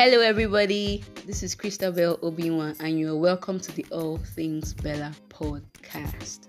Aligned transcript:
Hello, 0.00 0.20
everybody. 0.20 1.02
This 1.26 1.42
is 1.42 1.56
Christabel 1.56 2.18
Obiwa, 2.18 2.78
and 2.78 3.00
you 3.00 3.12
are 3.12 3.16
welcome 3.16 3.58
to 3.58 3.72
the 3.72 3.84
All 3.90 4.18
Things 4.18 4.72
Bella 4.72 5.12
podcast. 5.28 6.46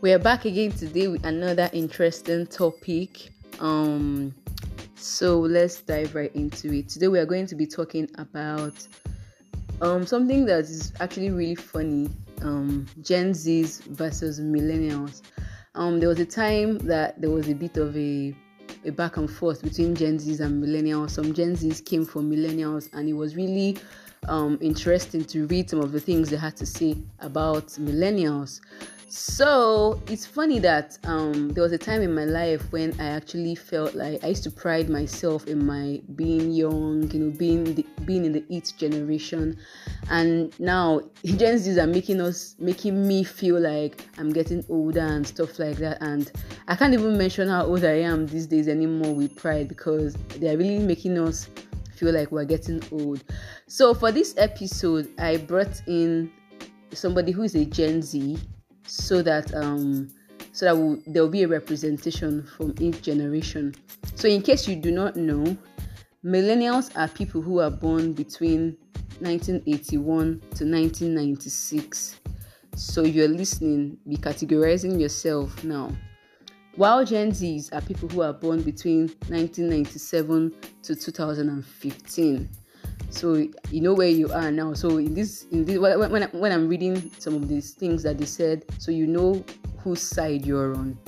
We 0.00 0.12
are 0.12 0.20
back 0.20 0.44
again 0.44 0.70
today 0.70 1.08
with 1.08 1.26
another 1.26 1.68
interesting 1.72 2.46
topic. 2.46 3.30
Um, 3.58 4.32
so 4.98 5.38
let's 5.40 5.80
dive 5.80 6.14
right 6.14 6.34
into 6.34 6.72
it. 6.72 6.88
Today 6.88 7.08
we 7.08 7.18
are 7.18 7.26
going 7.26 7.46
to 7.46 7.54
be 7.54 7.66
talking 7.66 8.08
about 8.16 8.86
um 9.80 10.04
something 10.04 10.44
that 10.46 10.60
is 10.60 10.92
actually 11.00 11.30
really 11.30 11.54
funny. 11.54 12.10
Um, 12.42 12.86
Gen 13.02 13.32
Zs 13.32 13.82
versus 13.86 14.40
millennials. 14.40 15.22
Um, 15.74 16.00
there 16.00 16.08
was 16.08 16.20
a 16.20 16.26
time 16.26 16.78
that 16.78 17.20
there 17.20 17.30
was 17.30 17.48
a 17.48 17.54
bit 17.54 17.76
of 17.76 17.96
a 17.96 18.34
a 18.84 18.90
back 18.90 19.16
and 19.16 19.30
forth 19.30 19.62
between 19.62 19.94
Gen 19.94 20.18
Zs 20.18 20.40
and 20.40 20.62
millennials. 20.62 21.10
Some 21.10 21.32
Gen 21.34 21.56
Zs 21.56 21.84
came 21.84 22.04
from 22.04 22.30
millennials, 22.30 22.88
and 22.92 23.08
it 23.08 23.14
was 23.14 23.36
really 23.36 23.78
um, 24.28 24.58
interesting 24.60 25.24
to 25.26 25.46
read 25.46 25.70
some 25.70 25.80
of 25.80 25.92
the 25.92 26.00
things 26.00 26.30
they 26.30 26.36
had 26.36 26.56
to 26.56 26.66
say 26.66 26.96
about 27.20 27.66
millennials. 27.68 28.60
So 29.10 30.02
it's 30.08 30.26
funny 30.26 30.58
that 30.58 30.98
um, 31.04 31.48
there 31.48 31.62
was 31.62 31.72
a 31.72 31.78
time 31.78 32.02
in 32.02 32.14
my 32.14 32.26
life 32.26 32.70
when 32.70 32.94
I 33.00 33.06
actually 33.06 33.54
felt 33.54 33.94
like 33.94 34.22
I 34.22 34.28
used 34.28 34.42
to 34.44 34.50
pride 34.50 34.90
myself 34.90 35.46
in 35.46 35.64
my 35.64 36.02
being 36.14 36.52
young, 36.52 37.10
you 37.10 37.20
know, 37.20 37.30
being 37.30 37.74
the, 37.74 37.86
being 38.04 38.26
in 38.26 38.32
the 38.32 38.44
it 38.50 38.74
generation, 38.76 39.56
and 40.10 40.52
now 40.60 41.00
Gen 41.24 41.56
Zs 41.56 41.82
are 41.82 41.86
making 41.86 42.20
us 42.20 42.54
making 42.58 43.08
me 43.08 43.24
feel 43.24 43.58
like 43.58 44.06
I'm 44.18 44.30
getting 44.30 44.62
older 44.68 45.00
and 45.00 45.26
stuff 45.26 45.58
like 45.58 45.78
that. 45.78 46.02
And 46.02 46.30
I 46.66 46.76
can't 46.76 46.92
even 46.92 47.16
mention 47.16 47.48
how 47.48 47.64
old 47.64 47.86
I 47.86 48.00
am 48.00 48.26
these 48.26 48.46
days 48.46 48.68
anymore 48.68 49.14
with 49.14 49.34
pride 49.36 49.68
because 49.68 50.16
they 50.36 50.54
are 50.54 50.58
really 50.58 50.80
making 50.80 51.18
us 51.18 51.48
feel 51.96 52.12
like 52.12 52.30
we're 52.30 52.44
getting 52.44 52.82
old. 52.92 53.24
So 53.68 53.94
for 53.94 54.12
this 54.12 54.34
episode, 54.36 55.08
I 55.18 55.38
brought 55.38 55.80
in 55.86 56.30
somebody 56.92 57.32
who 57.32 57.44
is 57.44 57.54
a 57.54 57.64
Gen 57.64 58.02
Z 58.02 58.38
so 58.88 59.22
that 59.22 59.54
um 59.54 60.08
so 60.52 60.66
that 60.66 60.76
we'll, 60.76 61.00
there 61.06 61.22
will 61.22 61.30
be 61.30 61.44
a 61.44 61.48
representation 61.48 62.42
from 62.42 62.74
each 62.80 63.02
generation. 63.02 63.74
So, 64.16 64.26
in 64.28 64.42
case 64.42 64.66
you 64.66 64.74
do 64.74 64.90
not 64.90 65.14
know, 65.14 65.56
millennials 66.24 66.90
are 66.96 67.06
people 67.06 67.40
who 67.40 67.60
are 67.60 67.70
born 67.70 68.12
between 68.12 68.76
1981 69.20 70.40
to 70.40 70.64
1996. 70.64 72.16
So, 72.74 73.02
you're 73.04 73.28
listening, 73.28 73.98
be 74.08 74.16
categorizing 74.16 75.00
yourself 75.00 75.62
now. 75.62 75.92
While 76.74 77.04
Gen 77.04 77.32
Zs 77.32 77.72
are 77.72 77.80
people 77.80 78.08
who 78.08 78.22
are 78.22 78.32
born 78.32 78.62
between 78.62 79.08
1997 79.28 80.54
to 80.82 80.94
2015 80.94 82.48
so 83.10 83.34
you 83.70 83.80
know 83.80 83.94
where 83.94 84.08
you 84.08 84.30
are 84.32 84.50
now. 84.50 84.74
So 84.74 84.98
in 84.98 85.14
this 85.14 85.46
in 85.50 85.64
this 85.64 85.78
when, 85.78 86.10
when, 86.10 86.22
when 86.24 86.52
i'm 86.52 86.68
reading 86.68 87.10
some 87.18 87.34
of 87.34 87.48
these 87.48 87.72
things 87.72 88.02
that 88.02 88.18
they 88.18 88.26
said 88.26 88.64
so 88.78 88.90
you 88.90 89.06
know 89.06 89.44
whose 89.78 90.02
side 90.02 90.44
you're 90.46 90.74
on. 90.74 90.98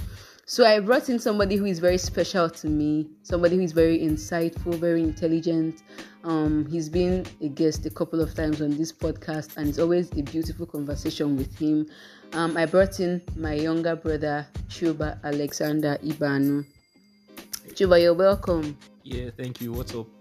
So 0.47 0.65
i 0.65 0.81
brought 0.81 1.09
in 1.09 1.19
somebody 1.19 1.57
who 1.57 1.67
is 1.67 1.79
very 1.79 1.99
special 1.99 2.49
to 2.51 2.69
me 2.69 3.09
somebody 3.23 3.57
who 3.57 3.63
is 3.63 3.73
very 3.73 3.99
insightful 3.99 4.75
very 4.75 5.03
intelligent. 5.03 5.83
Um, 6.23 6.67
he's 6.67 6.89
been 6.89 7.25
a 7.41 7.49
guest 7.49 7.87
a 7.87 7.91
couple 7.91 8.21
of 8.21 8.35
times 8.35 8.61
on 8.61 8.77
this 8.77 8.93
podcast 8.93 9.57
and 9.57 9.69
it's 9.69 9.79
always 9.79 10.11
a 10.13 10.23
beautiful 10.23 10.67
conversation 10.67 11.37
with 11.37 11.57
him. 11.59 11.87
Um, 12.33 12.57
i 12.57 12.67
brought 12.67 13.01
in 13.01 13.23
my 13.37 13.55
younger 13.55 13.97
brother 13.97 14.47
chuba 14.69 15.23
alexander 15.23 15.99
ibanu. 16.05 16.65
Chuba 17.75 18.03
you're 18.03 18.15
welcome. 18.15 18.77
Yeah 19.03 19.31
thank 19.37 19.61
you. 19.61 19.73
What's 19.73 19.95
up 19.95 20.20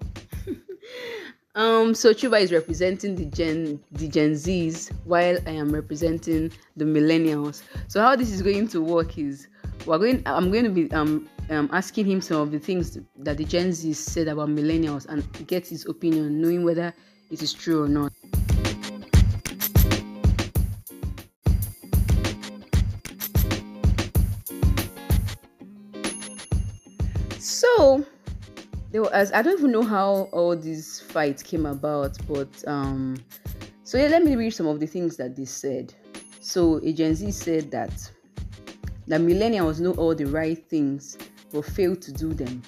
Um, 1.56 1.96
so 1.96 2.14
Chuba 2.14 2.40
is 2.40 2.52
representing 2.52 3.16
the 3.16 3.26
Gen 3.26 3.80
the 3.92 4.08
Gen 4.08 4.34
Zs 4.34 4.92
while 5.06 5.38
I 5.48 5.52
am 5.52 5.72
representing 5.72 6.52
the 6.78 6.86
millennials. 6.86 7.64
So 7.88 8.02
how 8.02 8.16
this 8.16 8.32
is 8.32 8.44
going 8.44 8.68
to 8.70 8.82
work 8.82 9.18
is 9.18 9.48
we're 9.88 9.98
going 9.98 10.22
I'm 10.28 10.52
going 10.52 10.66
to 10.66 10.70
be 10.70 10.92
um, 10.92 11.28
um 11.50 11.68
asking 11.74 12.06
him 12.06 12.22
some 12.22 12.38
of 12.38 12.52
the 12.52 12.60
things 12.60 13.00
that 13.18 13.38
the 13.38 13.46
Gen 13.46 13.70
Zs 13.70 13.96
said 13.96 14.28
about 14.28 14.50
millennials 14.50 15.08
and 15.08 15.24
get 15.48 15.66
his 15.66 15.88
opinion, 15.88 16.40
knowing 16.40 16.64
whether 16.64 16.94
it 17.32 17.42
is 17.42 17.52
true 17.52 17.84
or 17.84 17.88
not. 17.88 18.14
Was 29.00 29.32
I 29.32 29.42
don't 29.42 29.58
even 29.60 29.72
know 29.72 29.84
how 29.84 30.30
all 30.32 30.56
these 30.56 31.00
fights 31.00 31.44
came 31.44 31.66
about, 31.66 32.18
but 32.28 32.68
um 32.68 33.18
so 33.84 33.98
yeah, 33.98 34.08
let 34.08 34.24
me 34.24 34.36
read 34.36 34.52
some 34.52 34.68
of 34.68 34.80
the 34.80 34.86
things 34.86 35.18
that 35.18 35.36
they 35.36 35.46
said. 35.46 35.94
So 36.42 36.80
agency 36.84 37.32
said 37.32 37.72
that 37.72 38.12
the 39.08 39.16
millennials 39.16 39.80
know 39.80 39.94
all 39.94 40.14
the 40.14 40.26
right 40.26 40.64
things 40.70 41.18
but 41.52 41.66
fail 41.66 41.96
to 41.96 42.12
do 42.12 42.34
them. 42.34 42.62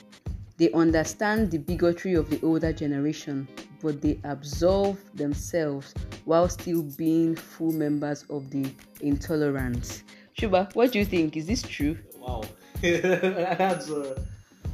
They 0.58 0.72
understand 0.74 1.52
the 1.52 1.58
bigotry 1.58 2.16
of 2.16 2.30
the 2.30 2.40
older 2.46 2.74
generation, 2.74 3.48
but 3.82 4.02
they 4.02 4.20
absolve 4.24 5.00
themselves 5.16 5.94
while 6.26 6.48
still 6.50 6.84
being 6.84 7.36
full 7.36 7.72
members 7.72 8.26
of 8.30 8.50
the 8.52 8.72
intolerance. 9.02 10.04
Chuba, 10.38 10.74
what 10.76 10.92
do 10.92 11.00
you 11.00 11.06
think? 11.06 11.36
Is 11.36 11.48
this 11.48 11.62
true? 11.62 11.98
Wow. 12.18 12.44
That's 12.82 13.90
uh, 13.90 14.20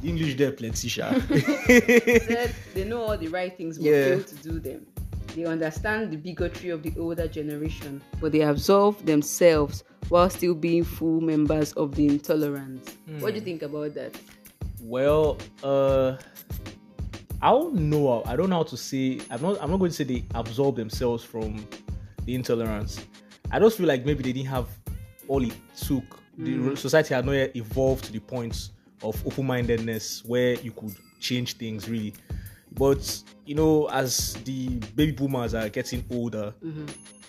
English 0.02 0.36
there 0.36 0.52
plenty, 0.52 0.88
sha. 0.88 1.10
they 2.74 2.84
know 2.86 3.02
all 3.02 3.18
the 3.18 3.28
right 3.28 3.56
things 3.56 3.78
but 3.78 3.84
Yeah. 3.86 4.04
fail 4.16 4.22
to 4.22 4.34
do 4.36 4.58
them. 4.60 4.86
They 5.34 5.44
understand 5.44 6.10
the 6.12 6.16
bigotry 6.16 6.70
of 6.70 6.82
the 6.82 6.92
older 6.98 7.28
generation, 7.28 8.00
but 8.20 8.32
they 8.32 8.40
absolve 8.40 9.04
themselves 9.04 9.84
while 10.08 10.30
still 10.30 10.54
being 10.54 10.84
full 10.84 11.20
members 11.20 11.72
of 11.74 11.94
the 11.94 12.06
intolerance. 12.06 12.96
What 13.20 13.30
do 13.34 13.38
you 13.40 13.44
think 13.44 13.62
about 13.62 13.94
that? 13.94 14.16
well, 14.82 15.36
uh 15.62 16.16
I 17.40 17.50
don't 17.50 17.74
know. 17.74 18.22
I 18.26 18.34
don't 18.34 18.50
know 18.50 18.56
how 18.56 18.62
to 18.64 18.76
say 18.76 19.20
I'm 19.30 19.40
not 19.42 19.62
I'm 19.62 19.70
not 19.70 19.76
going 19.78 19.90
to 19.90 19.96
say 19.96 20.04
they 20.04 20.24
absorb 20.34 20.76
themselves 20.76 21.22
from 21.24 21.64
the 22.24 22.34
intolerance. 22.34 23.00
I 23.50 23.58
just 23.58 23.76
feel 23.78 23.86
like 23.86 24.04
maybe 24.04 24.22
they 24.22 24.32
didn't 24.32 24.48
have 24.48 24.66
all 25.28 25.42
it 25.44 25.52
took. 25.76 26.04
The 26.38 26.76
society 26.76 27.14
had 27.14 27.26
not 27.26 27.32
yet 27.32 27.56
evolved 27.56 28.04
to 28.04 28.12
the 28.12 28.20
point 28.20 28.70
of 29.02 29.26
open-mindedness 29.26 30.24
where 30.24 30.54
you 30.54 30.72
could 30.72 30.94
change 31.20 31.56
things 31.56 31.88
really. 31.88 32.14
But 32.72 33.22
you 33.44 33.54
know, 33.54 33.88
as 33.90 34.34
the 34.44 34.68
baby 34.94 35.12
boomers 35.12 35.54
are 35.54 35.68
getting 35.68 36.04
older 36.10 36.54
mm-hmm. 36.64 36.86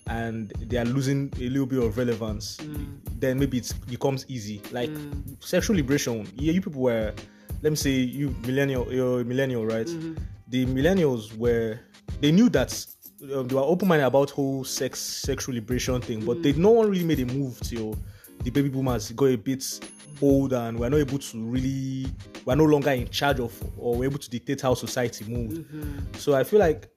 and 0.07 0.49
they 0.59 0.77
are 0.77 0.85
losing 0.85 1.31
a 1.37 1.49
little 1.49 1.65
bit 1.65 1.81
of 1.81 1.97
relevance, 1.97 2.57
mm. 2.57 2.99
then 3.19 3.39
maybe 3.39 3.59
it 3.59 3.73
becomes 3.87 4.25
easy. 4.27 4.61
Like 4.71 4.89
mm. 4.89 5.43
sexual 5.43 5.77
liberation. 5.77 6.27
Yeah, 6.35 6.51
you 6.51 6.61
people 6.61 6.81
were, 6.81 7.13
let 7.61 7.69
me 7.71 7.75
say, 7.75 7.91
you 7.91 8.35
millennial, 8.45 8.91
you're 8.91 9.21
a 9.21 9.25
millennial, 9.25 9.65
right? 9.65 9.87
Mm-hmm. 9.87 10.15
The 10.49 10.65
millennials 10.65 11.35
were, 11.37 11.79
they 12.19 12.31
knew 12.31 12.49
that 12.49 12.85
um, 13.33 13.47
they 13.47 13.55
were 13.55 13.61
open-minded 13.61 14.05
about 14.05 14.31
whole 14.31 14.63
sex 14.63 14.99
sexual 14.99 15.55
liberation 15.55 16.01
thing, 16.01 16.25
but 16.25 16.37
mm. 16.37 16.43
they 16.43 16.53
no 16.53 16.71
one 16.71 16.89
really 16.89 17.05
made 17.05 17.19
a 17.21 17.25
move 17.25 17.59
till 17.61 17.97
the 18.43 18.49
baby 18.49 18.69
boomers 18.69 19.11
got 19.11 19.25
a 19.25 19.37
bit 19.37 19.63
old 20.21 20.53
and 20.53 20.77
we're 20.77 20.89
not 20.89 20.97
able 20.97 21.19
to 21.19 21.43
really 21.43 22.07
we're 22.45 22.55
no 22.55 22.65
longer 22.65 22.91
in 22.91 23.07
charge 23.09 23.39
of 23.39 23.53
or 23.77 23.95
we're 23.95 24.05
able 24.05 24.19
to 24.19 24.29
dictate 24.29 24.61
how 24.61 24.73
society 24.73 25.25
moved. 25.25 25.65
So 26.19 26.35
I 26.35 26.43
feel 26.43 26.59
like 26.59 26.89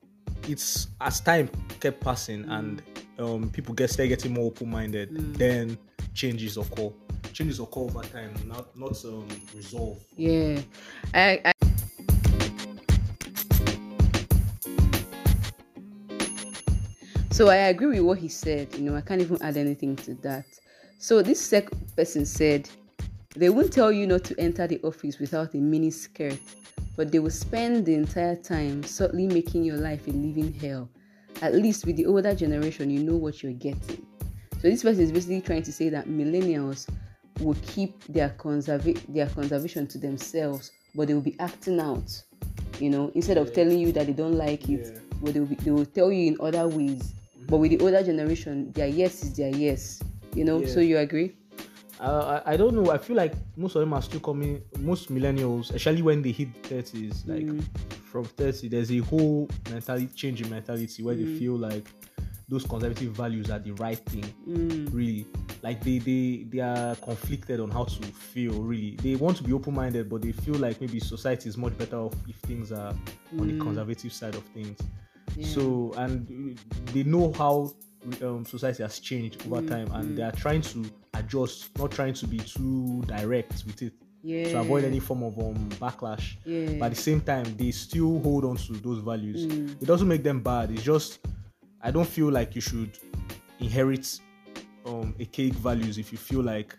it's 0.49 0.89
as 1.01 1.21
time 1.21 1.49
kept 1.81 2.01
passing 2.03 2.45
and 2.49 2.83
um, 3.19 3.51
people 3.51 3.75
get 3.75 3.91
started 3.91 4.09
getting 4.09 4.35
more 4.35 4.47
open-minded, 4.47 5.35
then 5.35 5.79
changes 6.15 6.57
occur. 6.57 6.91
Changes 7.33 7.61
occur 7.61 7.81
over 7.81 8.03
time, 8.03 8.35
not 8.47 8.77
not 8.77 9.05
um, 9.05 9.27
resolve. 9.55 9.99
Yeah, 10.17 10.61
I, 11.15 11.41
I 11.45 11.53
so 17.31 17.49
I 17.49 17.57
agree 17.57 17.99
with 17.99 18.01
what 18.01 18.19
he 18.19 18.29
said. 18.29 18.75
You 18.75 18.83
know, 18.83 18.97
I 18.97 19.01
can't 19.01 19.21
even 19.21 19.41
add 19.43 19.57
anything 19.57 19.97
to 19.97 20.15
that. 20.17 20.45
So 20.99 21.23
this 21.23 21.41
second 21.41 21.97
person 21.97 22.27
said 22.27 22.69
they 23.35 23.49
won't 23.49 23.73
tell 23.73 23.91
you 23.93 24.07
not 24.07 24.25
to 24.25 24.39
enter 24.39 24.67
the 24.67 24.81
office 24.83 25.19
without 25.19 25.55
a 25.55 25.59
mini 25.59 25.91
skirt, 25.91 26.39
but 26.97 27.11
they 27.11 27.19
will 27.19 27.31
spend 27.31 27.87
the 27.87 27.95
entire 27.95 28.37
time 28.37 28.83
subtly 28.83 29.27
making 29.27 29.65
your 29.65 29.77
life 29.79 30.07
a 30.07 30.11
living 30.11 30.53
hell. 30.53 30.89
At 31.41 31.55
least 31.55 31.87
with 31.87 31.97
the 31.97 32.07
older 32.07 32.35
generation, 32.35 32.91
you 32.91 33.03
know 33.03 33.17
what 33.17 33.43
you're 33.43 33.53
getting. 33.53 34.07
So 34.61 34.69
this 34.69 34.83
person 34.83 35.03
is 35.03 35.13
basically 35.13 35.41
trying 35.41 35.63
to 35.65 35.73
say 35.73 35.89
that 35.89 36.07
millennials 36.07 36.89
will 37.41 37.57
keep 37.63 38.05
their 38.05 38.29
conserva- 38.39 39.01
their 39.09 39.27
conservation 39.27 39.87
to 39.89 39.99
themselves, 39.99 40.71
but 40.95 41.09
they 41.09 41.15
will 41.15 41.21
be 41.23 41.37
acting 41.41 41.81
out 41.81 42.23
You 42.81 42.91
know, 42.91 43.13
instead 43.15 43.37
of 43.39 43.49
Yeah. 43.49 43.55
telling 43.55 43.79
you 43.79 43.93
that 43.93 44.07
they 44.07 44.13
don't 44.13 44.37
like 44.37 44.69
it, 44.69 44.81
Yeah. 44.87 44.99
but 45.23 45.35
they 45.35 45.41
will, 45.41 45.47
be, 45.47 45.55
they 45.57 45.71
will 45.71 45.85
tell 45.87 46.11
you 46.11 46.27
in 46.33 46.37
other 46.41 46.67
ways. 46.67 47.13
But 47.47 47.59
with 47.59 47.71
the 47.71 47.79
older 47.81 48.03
generation, 48.03 48.73
their 48.73 48.89
yes 48.89 49.23
is 49.23 49.35
their 49.35 49.55
yes. 49.55 50.01
You 50.35 50.45
know, 50.45 50.61
Yeah. 50.61 50.67
so 50.67 50.81
you 50.81 50.99
agree? 50.99 51.37
Uh, 52.03 52.43
I, 52.45 52.55
I 52.55 52.57
don't 52.57 52.75
know. 52.75 52.91
I 52.91 52.99
feel 52.99 53.17
like 53.17 53.33
most 53.57 53.77
of 53.77 53.81
them 53.81 53.93
are 53.95 54.03
still 54.03 54.21
coming. 54.21 54.61
Most 54.81 55.13
millennials, 55.13 55.67
especially 55.73 56.03
when 56.03 56.21
they 56.23 56.33
hit 56.33 56.49
thirties, 56.67 57.23
like 57.27 57.45
Mm. 57.45 57.63
from 58.11 58.25
thirty, 58.25 58.69
there's 58.69 58.91
a 58.91 58.99
whole 58.99 59.49
mentality 59.71 60.09
change 60.15 60.43
in 60.43 60.51
mentality 60.51 61.03
where 61.03 61.15
Mm. 61.15 61.19
they 61.25 61.39
feel 61.39 61.57
like 61.57 61.87
those 62.49 62.65
conservative 62.67 63.13
values 63.13 63.51
are 63.51 63.61
the 63.61 63.71
right 63.73 63.99
thing. 64.07 64.25
Mm. 64.49 64.93
Really, 64.93 65.27
like 65.63 65.83
they 65.85 65.99
they 65.99 66.45
they 66.51 66.59
are 66.61 66.97
conflicted 66.97 67.61
on 67.61 67.71
how 67.71 67.85
to 67.85 68.03
feel. 68.09 68.61
Really, 68.63 68.97
they 68.97 69.15
want 69.15 69.37
to 69.37 69.45
be 69.45 69.53
open 69.53 69.73
minded, 69.75 70.09
but 70.09 70.23
they 70.23 70.33
feel 70.33 70.57
like 70.57 70.81
maybe 70.81 70.99
society 70.99 71.49
is 71.49 71.57
much 71.57 71.79
better 71.79 71.97
off 71.99 72.15
if 72.29 72.35
things 72.39 72.73
are 72.73 72.93
on 73.39 73.47
the 73.47 73.55
Mm. 73.55 73.61
conservative 73.63 74.13
side 74.13 74.35
of 74.35 74.43
things. 74.55 74.77
Yeah. 75.37 75.47
So 75.47 75.93
and 75.97 76.59
they 76.93 77.05
know 77.05 77.33
how 77.33 77.73
um, 78.23 78.45
society 78.45 78.83
has 78.83 78.99
changed 78.99 79.47
over 79.47 79.63
Mm, 79.63 79.69
time, 79.69 79.91
and 79.93 80.11
mm. 80.11 80.17
they 80.17 80.23
are 80.23 80.33
trying 80.33 80.63
to 80.63 80.85
adjust, 81.15 81.77
not 81.79 81.91
trying 81.91 82.15
to 82.15 82.27
be 82.27 82.39
too 82.39 83.03
direct 83.07 83.65
with 83.67 83.83
it 83.83 83.93
yeah. 84.23 84.45
to 84.45 84.61
avoid 84.61 84.85
any 84.85 85.01
form 85.01 85.23
of 85.23 85.39
um, 85.39 85.69
backlash. 85.81 86.37
Yeah. 86.45 86.79
But 86.79 86.87
at 86.87 86.95
the 86.95 87.01
same 87.01 87.21
time, 87.21 87.57
they 87.57 87.71
still 87.71 88.19
hold 88.21 88.45
on 88.45 88.57
to 88.57 88.73
those 88.75 88.99
values. 89.01 89.47
Mm. 89.47 89.83
It 89.83 89.87
doesn't 89.87 90.09
make 90.09 90.23
them 90.23 90.41
bad. 90.41 90.71
It's 90.71 90.83
just 90.83 91.21
I 91.81 91.91
don't 91.91 92.09
feel 92.09 92.31
like 92.31 92.55
you 92.55 92.61
should 92.61 92.99
inherit 93.61 94.21
um 94.85 95.15
a 95.21 95.25
cake 95.25 95.55
values 95.55 95.97
if 95.99 96.11
you 96.13 96.19
feel 96.19 96.43
like 96.43 96.77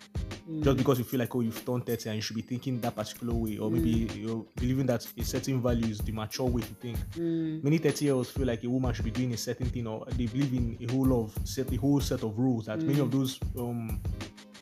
Mm. 0.50 0.62
just 0.62 0.78
because 0.78 0.98
you 1.00 1.06
feel 1.06 1.22
like 1.22 1.34
oh 1.36 1.40
you've 1.40 1.66
turned 1.66 1.86
30 1.86 2.10
and 2.10 2.16
you 2.18 2.22
should 2.22 2.36
be 2.36 2.42
thinking 2.42 2.81
that 2.81 2.94
particular 2.94 3.34
way 3.34 3.57
or 3.57 3.72
maybe 3.72 4.10
you're 4.13 4.45
believing 4.56 4.86
that 4.86 5.07
a 5.18 5.24
certain 5.24 5.62
value 5.62 5.86
is 5.86 6.00
the 6.00 6.12
mature 6.12 6.45
way 6.45 6.62
to 6.62 6.74
think. 6.75 6.98
Mm. 7.12 7.63
many 7.63 7.78
30 7.78 8.06
year 8.06 8.13
olds 8.13 8.30
feel 8.30 8.45
like 8.45 8.62
a 8.66 8.69
woman 8.69 8.94
should 8.94 9.06
be 9.06 9.12
doing 9.12 9.34
a 9.34 9.38
certain 9.38 9.68
thing 9.68 9.88
or 9.88 10.06
they 10.18 10.25
believe 10.25 10.54
in 10.54 10.78
a 10.81 10.92
whole 10.92 11.24
of 11.24 11.34
set 11.45 11.72
a 11.72 11.78
whole 11.78 12.01
set 12.01 12.24
of 12.24 12.38
rules 12.38 12.66
that 12.66 12.81
many 12.81 13.00
of 13.00 13.10
those 13.10 13.40
um 13.57 14.01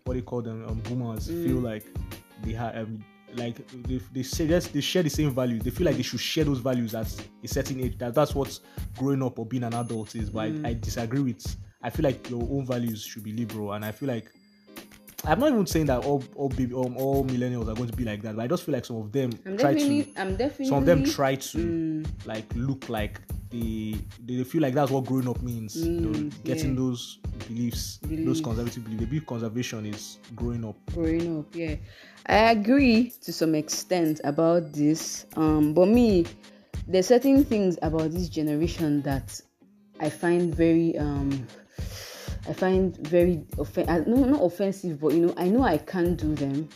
what 0.04 0.14
they 0.14 0.22
call 0.22 0.44
them 0.44 0.64
um 0.68 0.80
boomers 0.82 1.28
feel 1.28 1.58
like 1.58 1.86
they 2.44 2.54
have 2.54 2.76
um, 2.78 3.04
like 3.34 3.66
they, 3.88 4.00
they 4.12 4.24
say 4.24 4.46
yes, 4.46 4.68
they 4.68 4.82
share 4.82 5.02
the 5.04 5.10
same 5.10 5.32
values 5.32 5.64
they 5.64 5.72
feel 5.72 5.86
like 5.88 5.96
they 5.96 6.04
should 6.04 6.20
share 6.20 6.44
those 6.44 6.60
values 6.60 6.94
at 6.94 7.08
a 7.44 7.48
certain 7.48 7.80
age. 7.80 7.98
That 7.98 8.14
that's 8.14 8.36
what 8.36 8.60
growing 8.98 9.24
up 9.24 9.40
or 9.40 9.48
being 9.48 9.64
an 9.64 9.74
adult 9.74 10.16
is 10.16 10.30
but 10.30 10.42
I, 10.42 10.70
I 10.70 10.74
disagree 10.74 11.22
with. 11.22 11.58
I 11.82 11.90
feel 11.90 12.04
like 12.04 12.30
your 12.30 12.44
own 12.44 12.68
values 12.68 13.04
should 13.04 13.24
be 13.24 13.32
liberal 13.32 13.74
and 13.74 13.84
i 13.84 13.92
feel 13.92 14.08
like 14.08 14.32
I'm 15.24 15.40
not 15.40 15.50
even 15.52 15.68
saying 15.68 15.86
that 15.86 16.04
all 16.04 16.24
all 16.36 16.50
baby 16.50 16.74
um, 16.74 16.98
all 16.98 17.24
millennials 17.26 17.68
are 17.70 17.76
going 17.76 17.90
to 17.90 17.96
be 17.96 18.04
like 18.04 18.22
that, 18.24 18.36
but 18.36 18.42
I 18.44 18.48
just 18.48 18.64
feel 18.64 18.74
like 18.74 18.86
some 18.86 18.98
of 18.98 19.12
them 19.12 19.32
I'm 19.46 19.58
try 19.58 19.74
to 19.76 20.06
I'm 20.18 20.36
definitely. 20.36 20.66
some 20.66 20.78
of 20.80 20.86
them 20.86 21.04
try 21.04 21.36
to 21.36 21.58
Mm. 21.58 22.08
like 22.26 22.46
look 22.56 22.90
like 22.90 23.22
they 23.52 23.96
they 24.26 24.44
feel 24.44 24.62
like 24.62 24.74
that's 24.74 24.90
what 24.92 25.06
growing 25.06 25.28
up 25.28 25.42
means. 25.44 25.76
know, 25.86 26.30
getting 26.44 26.72
yeah. 26.72 26.80
those 26.80 27.20
beliefs, 27.48 27.98
Beliefs. 27.98 28.26
those 28.26 28.42
conservative 28.42 28.84
beliefs. 28.84 29.00
They 29.02 29.06
believe 29.06 29.26
conservation 29.28 29.86
is 29.86 30.18
growing 30.36 30.66
up. 30.66 30.76
growing 30.94 31.40
up 31.40 31.54
yeah 31.56 31.76
i 32.28 32.52
agree 32.52 33.12
to 33.22 33.32
some 33.34 33.54
extent 33.56 34.22
about 34.24 34.72
this 34.74 35.26
um 35.36 35.74
but 35.74 35.88
me 35.88 36.26
there's 36.88 37.08
certain 37.08 37.44
things 37.44 37.78
about 37.82 38.12
this 38.12 38.30
generation 38.30 39.02
that 39.02 39.40
i 40.00 40.08
find 40.10 40.54
very 40.56 40.96
um 41.00 41.46
i 42.50 42.54
find 42.54 42.98
very 43.08 43.44
offen- 43.58 43.86
no 44.08 44.16
not 44.26 44.42
offensive 44.42 45.00
but 45.00 45.14
you 45.14 45.26
know 45.28 45.34
i 45.38 45.48
know 45.48 45.64
i 45.64 45.78
can't 45.78 46.18
do 46.18 46.34
them 46.36 46.68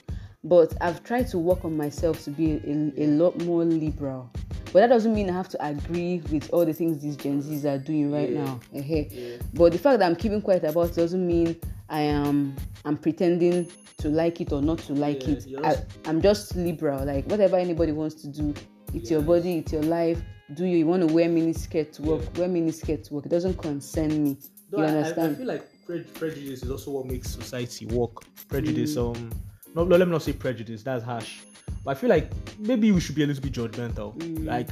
but 0.44 0.73
i've 0.81 1.03
tried 1.03 1.27
to 1.27 1.38
work 1.39 1.65
on 1.65 1.75
myself 1.75 2.23
to 2.23 2.29
be 2.29 2.53
a, 2.53 3.03
a 3.03 3.07
lot 3.07 3.35
more 3.45 3.63
liberal. 3.65 4.29
But 4.71 4.81
that 4.81 4.88
doesn't 4.88 5.13
mean 5.15 5.29
i 5.29 5.33
have 5.33 5.47
to 5.50 5.65
agree 5.65 6.21
with 6.31 6.50
all 6.53 6.65
the 6.65 6.73
things 6.73 7.01
these 7.01 7.15
gen 7.15 7.41
z's 7.41 7.65
are 7.65 7.77
doing 7.79 8.12
right 8.12 8.29
Yeah. 8.29 8.44
now. 8.44 8.59
Ehe. 8.73 9.41
but 9.53 9.71
the 9.71 9.77
fact 9.79 10.00
that 10.00 10.06
i'm 10.06 10.15
keeping 10.15 10.41
quiet 10.41 10.63
about 10.65 10.89
it 10.89 10.95
doesn't 10.95 11.25
mean 11.25 11.56
i 11.89 12.01
am 12.01 12.56
i'm 12.83 12.97
pretending 12.97 13.68
to 13.97 14.09
like 14.09 14.41
it 14.41 14.51
or 14.51 14.61
not 14.61 14.79
to 14.79 14.94
like 14.94 15.25
Yeah, 15.25 15.33
it. 15.35 15.47
you're 15.47 15.65
I, 15.65 15.77
i'm 16.06 16.21
just 16.21 16.56
liberal. 16.56 17.03
Like 17.06 17.25
whatever 17.25 17.56
anybody 17.56 17.91
wants 17.94 18.15
to 18.21 18.27
do 18.27 18.53
it's 18.94 19.09
your 19.09 19.21
body 19.21 19.57
it's 19.59 19.71
your 19.73 19.83
life. 19.83 20.21
Do 20.53 20.63
you, 20.65 20.77
you 20.77 20.85
want 20.85 21.07
to 21.07 21.11
wear 21.13 21.27
mini 21.27 21.53
skirt 21.53 21.91
to 21.94 22.01
work 22.03 22.21
wear 22.38 22.47
mini 22.47 22.71
skirt 22.71 23.03
to 23.06 23.13
work. 23.15 23.25
It 23.25 23.29
doesn't 23.29 23.57
concern 23.57 24.23
me 24.23 24.38
Though 24.69 24.79
you 24.79 24.83
I- 24.85 24.88
understand 24.89 25.31
I, 25.31 25.35
feel 25.35 25.47
like 25.47 25.85
pre- 25.85 26.03
prejudice 26.03 26.63
is 26.63 26.71
also 26.71 26.91
what 26.91 27.06
makes 27.06 27.29
society 27.29 27.85
work. 27.88 28.23
Prejudice, 28.47 28.95
Mm. 28.95 29.15
um, 29.15 29.31
no, 29.75 29.83
no, 29.83 29.95
let 29.97 30.07
me 30.07 30.12
not 30.12 30.21
say 30.23 30.33
prejudice. 30.33 30.83
That's 30.83 31.03
harsh. 31.03 31.39
But 31.83 31.91
I 31.91 31.94
feel 31.95 32.09
like 32.09 32.31
maybe 32.59 32.91
we 32.91 33.00
should 33.00 33.15
be 33.15 33.23
a 33.23 33.27
little 33.27 33.44
bit 33.44 33.53
judgmental. 33.53 34.15
Mm. 34.17 34.45
Like, 34.45 34.69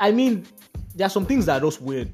I- 0.00 0.12
mean, 0.12 0.44
there 0.94 1.06
are 1.06 1.10
some 1.10 1.26
things 1.26 1.46
that 1.46 1.60
are 1.62 1.64
just 1.66 1.80
weird, 1.80 2.10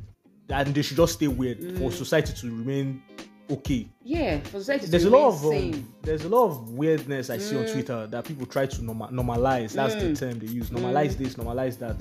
and 0.51 0.75
they 0.75 0.83
should 0.83 0.97
just 0.97 1.15
stay 1.15 1.29
weird 1.29 1.59
for 1.79 1.91
Mm. 1.91 1.93
society 1.93 2.33
to 2.35 2.47
remain 2.47 3.03
okay. 3.51 3.87
yeah 4.03 4.39
for 4.41 4.59
society 4.61 4.87
There's 4.87 5.03
to 5.03 5.09
a 5.11 5.17
lot 5.19 5.29
of 5.29 5.45
um, 5.45 5.87
there's 6.03 6.25
a 6.25 6.29
lot 6.29 6.45
of 6.47 6.71
weirdness 6.71 7.29
I 7.29 7.37
see 7.39 7.57
on 7.57 7.65
Mm. 7.65 7.73
Twitter 7.73 8.07
that 8.07 8.25
people 8.25 8.47
try 8.47 8.67
to 8.67 8.83
norma- 8.83 9.09
normalize. 9.13 9.73
That's 9.73 9.95
the 9.95 10.15
term 10.15 10.39
they 10.39 10.47
use. 10.47 10.71
Normalize 10.71 11.17
this, 11.19 11.35
normalize 11.35 11.79
that. 11.79 11.97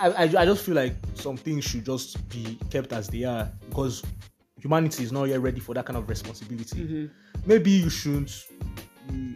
I, 0.00 0.08
I, 0.10 0.22
I 0.42 0.44
just 0.44 0.64
feel 0.64 0.74
like 0.74 0.94
some 1.14 1.36
things 1.36 1.64
should 1.64 1.84
just 1.84 2.26
be 2.28 2.58
kept 2.70 2.92
as 2.92 3.08
they 3.08 3.24
are 3.24 3.50
because 3.68 4.02
humanity 4.60 5.02
is 5.04 5.12
not 5.12 5.24
yet 5.24 5.40
ready 5.40 5.60
for 5.60 5.74
that 5.74 5.84
kind 5.86 5.96
of 5.96 6.08
responsibility. 6.08 6.76
mm-hmm. 6.84 7.06
Maybe 7.46 7.70
you 7.70 7.90
shouldn't. 7.90 8.44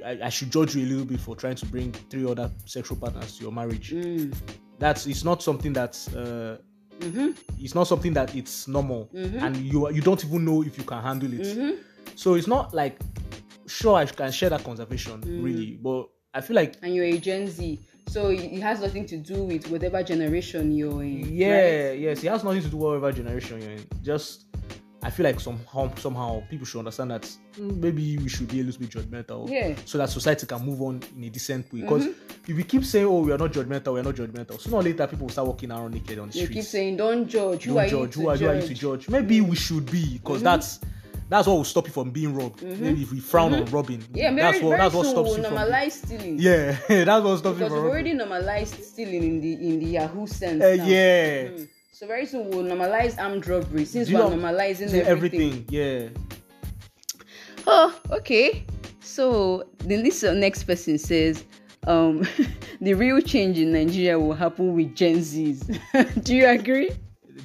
I, 0.05 0.19
I 0.25 0.28
should 0.31 0.50
judge 0.50 0.75
you 0.75 0.84
a 0.87 0.88
little 0.88 1.05
bit 1.05 1.20
for 1.20 1.37
trying 1.37 1.56
to 1.56 1.66
bring 1.66 1.93
three 1.93 2.25
other 2.28 2.50
sexual 2.64 2.96
partners 2.96 3.37
to 3.37 3.43
your 3.43 3.52
marriage. 3.52 3.93
mm, 3.93 4.34
That's 4.78 5.06
it's 5.06 5.25
not 5.25 5.43
something 5.43 5.72
that's 5.72 6.08
uh, 6.14 6.56
mm-hmm, 7.00 7.28
it's 7.60 7.75
not 7.75 7.84
something 7.87 8.12
that 8.14 8.34
it's 8.34 8.66
normal, 8.69 9.10
Mhm. 9.14 9.43
and 9.43 9.56
you 9.56 9.90
you 9.90 10.00
don't 10.00 10.25
even 10.25 10.44
know 10.44 10.62
if 10.62 10.78
you 10.78 10.84
can 10.84 11.02
handle 11.02 11.32
it. 11.34 11.43
mm-hmm. 11.43 11.72
So 12.14 12.34
it's 12.34 12.46
not 12.46 12.72
like 12.72 12.99
sure 13.66 13.96
I 13.96 14.06
can 14.06 14.32
share 14.32 14.50
that 14.50 14.64
conservation 14.64 15.20
Mm. 15.20 15.44
really, 15.44 15.78
but 15.82 16.08
I 16.32 16.40
feel 16.40 16.56
like 16.56 16.76
and 16.82 16.94
you're 16.94 17.05
a 17.05 17.19
gen 17.19 17.46
z 17.49 17.78
so 18.08 18.28
it 18.31 18.60
has 18.60 18.81
nothing 18.81 19.05
to 19.06 19.16
do 19.16 19.43
with 19.44 19.69
whatever 19.70 20.02
generation 20.02 20.72
you're 20.72 21.02
in 21.02 21.34
yeah 21.34 21.88
right? 21.88 21.99
yes 21.99 22.25
it 22.25 22.28
has 22.31 22.43
nothing 22.44 22.62
to 22.62 22.69
do 22.69 22.76
with 22.76 22.87
whatever 23.00 23.12
generation 23.12 23.60
you're 23.60 23.70
in 23.72 23.84
just 24.02 24.46
i 25.02 25.10
feel 25.10 25.25
like 25.25 25.38
somehow 25.38 25.93
somehow 25.96 26.43
people 26.50 26.66
should 26.66 26.78
understand 26.81 27.10
that 27.10 27.22
mm, 27.56 27.76
maybe 27.76 28.19
we 28.19 28.28
should 28.28 28.49
be 28.49 28.60
a 28.60 28.64
little 28.64 28.81
bit 28.81 28.90
judgmental 28.90 29.49
Yeah. 29.49 29.74
so 29.84 29.98
that 29.98 30.08
society 30.10 30.46
can 30.46 30.65
move 30.65 30.81
on 30.82 31.00
in 31.17 31.24
a 31.24 31.29
decent 31.31 31.72
way 31.72 31.82
because 31.82 32.06
if 32.06 32.56
we 32.56 32.65
keep 32.65 32.84
saying 32.84 33.06
oh 33.06 33.20
we 33.20 33.32
are 33.32 33.38
not 33.38 33.53
judgmental 33.53 33.94
we 33.94 34.00
are 34.00 34.05
not 34.05 34.15
judgmental 34.15 34.60
sooner 34.60 34.77
or 34.77 34.82
later 34.82 35.06
people 35.06 35.27
will 35.27 35.32
start 35.32 35.46
walking 35.46 35.70
around 35.70 35.94
naked 35.94 36.19
on 36.19 36.29
the 36.29 36.32
street. 36.32 36.41
you 36.43 36.46
streets 36.46 36.67
keep 36.67 36.70
saying 36.70 36.96
don't 36.96 37.29
judge 37.29 37.65
who 37.65 37.74
don't 37.74 37.84
are 37.84 37.88
judge 37.88 38.17
you 38.17 38.22
who 38.22 38.29
are, 38.29 38.36
judge? 38.36 38.41
who 38.41 38.48
are 38.48 38.60
you 38.62 38.69
to 38.69 38.74
judge 38.74 39.08
maybe 39.08 39.41
we 39.41 39.55
should 39.55 39.88
be 39.91 40.19
because 40.19 40.43
that's 40.43 40.81
that's 41.29 41.47
what 41.47 41.55
will 41.55 41.65
stop 41.65 41.87
you 41.87 41.93
from 41.93 42.11
being 42.11 42.35
robbed 42.35 42.63
maybe 42.63 43.03
if 43.03 43.13
we 43.13 43.20
frown 43.20 43.53
on 43.55 43.65
robbing 43.67 44.03
yeah 44.15 44.31
very, 44.31 44.37
that's 44.41 44.63
what 44.63 44.70
very 44.70 44.81
that's 44.82 44.94
what 44.94 45.06
stops 45.06 45.37
you 45.37 45.43
from 45.44 45.55
normalize 45.55 45.93
stealing 45.93 46.39
yeah 46.39 46.77
that's 47.05 47.25
what 47.25 47.39
stops 47.39 47.58
you 47.58 47.65
because 47.65 47.69
from 47.73 47.82
we've 47.82 47.91
already 47.93 48.13
normalized 48.15 48.82
stealing 48.85 49.23
in 49.23 49.41
the 49.41 49.53
in 49.55 49.79
the 49.81 49.87
yahoo 49.87 50.27
sense 50.27 50.63
uh, 50.63 50.77
yeah 50.85 51.49
Mm. 51.49 51.69
so 51.93 52.06
very 52.06 52.27
soon 52.27 52.49
we'll 52.51 52.65
normalize 52.65 53.19
armed 53.19 53.47
robbery 53.47 53.85
since 53.85 54.11
we're 54.11 54.19
normalizing 54.20 54.93
everything. 54.94 55.06
everything 55.06 55.65
yeah 55.69 56.08
Oh, 57.70 57.94
okay. 58.11 58.65
So 59.01 59.65
the 59.81 59.97
this 59.97 60.23
next 60.23 60.65
person 60.65 60.97
says, 60.97 61.44
um, 61.87 62.27
the 62.81 62.94
real 62.94 63.20
change 63.20 63.58
in 63.58 63.73
Nigeria 63.73 64.19
will 64.19 64.32
happen 64.32 64.75
with 64.75 64.94
Gen 64.94 65.17
Zs. 65.19 65.79
Do 66.25 66.35
you 66.35 66.47
agree? 66.49 66.91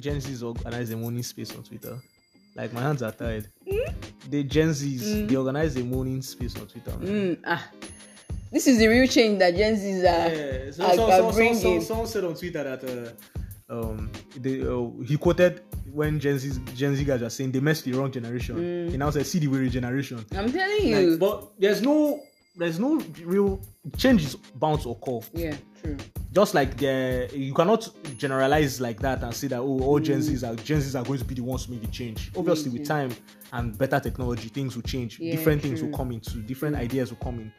Gen 0.00 0.20
Z's 0.20 0.42
organize 0.42 0.90
a 0.90 0.96
morning 0.96 1.22
space 1.22 1.54
on 1.54 1.62
Twitter. 1.62 2.00
Like 2.54 2.72
my 2.72 2.80
hands 2.80 3.02
are 3.02 3.12
tired. 3.12 3.48
The 4.30 4.44
Gen 4.44 4.72
Z's 4.72 5.26
they 5.28 5.36
organize 5.36 5.76
a 5.76 5.82
morning 5.84 6.22
space 6.22 6.56
on 6.56 6.66
Twitter. 6.66 6.92
Mm, 6.92 7.38
ah, 7.46 7.68
this 8.52 8.66
is 8.66 8.78
the 8.78 8.86
real 8.86 9.06
change 9.06 9.38
that 9.40 9.56
Gen 9.56 9.74
Zs 9.76 9.98
are, 10.00 10.34
Yeah, 10.34 10.70
so, 10.70 10.84
are, 10.84 10.94
so, 10.94 11.04
are 11.04 11.10
so, 11.10 11.30
so, 11.30 11.36
bringing. 11.36 11.56
so, 11.56 11.80
someone 11.80 12.06
said 12.06 12.24
on 12.24 12.34
Twitter 12.34 12.62
that 12.64 13.14
uh, 13.68 13.74
um, 13.74 14.10
they, 14.36 14.62
uh, 14.62 14.88
he 15.04 15.16
quoted 15.16 15.62
when 15.92 16.20
Gen 16.20 16.38
Z 16.38 16.60
Gen 16.74 16.94
Z 16.94 17.04
guys 17.04 17.22
are 17.22 17.30
saying 17.30 17.52
they 17.52 17.60
messed 17.60 17.84
the 17.84 17.92
wrong 17.92 18.10
generation. 18.10 18.88
He 18.90 18.96
now 18.96 19.10
said, 19.10 19.26
"See 19.26 19.40
the 19.40 19.48
way 19.48 19.68
generation." 19.68 20.24
I'm 20.36 20.52
telling 20.52 20.86
you. 20.86 21.10
Like, 21.10 21.18
but 21.18 21.52
there's 21.58 21.82
no 21.82 22.22
there's 22.56 22.78
no 22.78 23.00
real 23.24 23.60
change 23.96 24.24
is 24.24 24.36
bound 24.36 24.80
to 24.82 24.90
occur. 24.90 25.20
yeah, 25.32 25.56
true. 25.82 25.96
Just 26.34 26.52
like 26.54 26.76
the 26.76 27.30
you 27.32 27.54
cannot 27.54 27.88
generalize 28.18 28.80
like 28.80 28.98
that 29.00 29.22
and 29.22 29.32
say 29.32 29.46
that 29.48 29.60
oh 29.60 29.80
all 29.82 30.00
Gen 30.00 30.18
Zs 30.18 30.42
are 30.48 30.56
Gen 30.56 30.80
Zs 30.80 31.00
are 31.00 31.04
going 31.04 31.20
to 31.20 31.24
be 31.24 31.34
the 31.34 31.42
ones 31.42 31.66
to 31.66 31.70
make 31.70 31.82
the 31.82 31.86
change. 31.88 32.32
Obviously, 32.36 32.70
with 32.70 32.86
time 32.86 33.14
and 33.52 33.76
better 33.78 34.00
technology, 34.00 34.48
things 34.48 34.74
will 34.74 34.82
change. 34.82 35.20
Yeah, 35.20 35.36
different 35.36 35.62
things 35.62 35.80
will 35.82 35.96
come 35.96 36.10
into 36.12 36.38
different 36.38 36.74
ideas 36.76 37.10
will 37.10 37.18
come 37.18 37.38
in. 37.38 37.52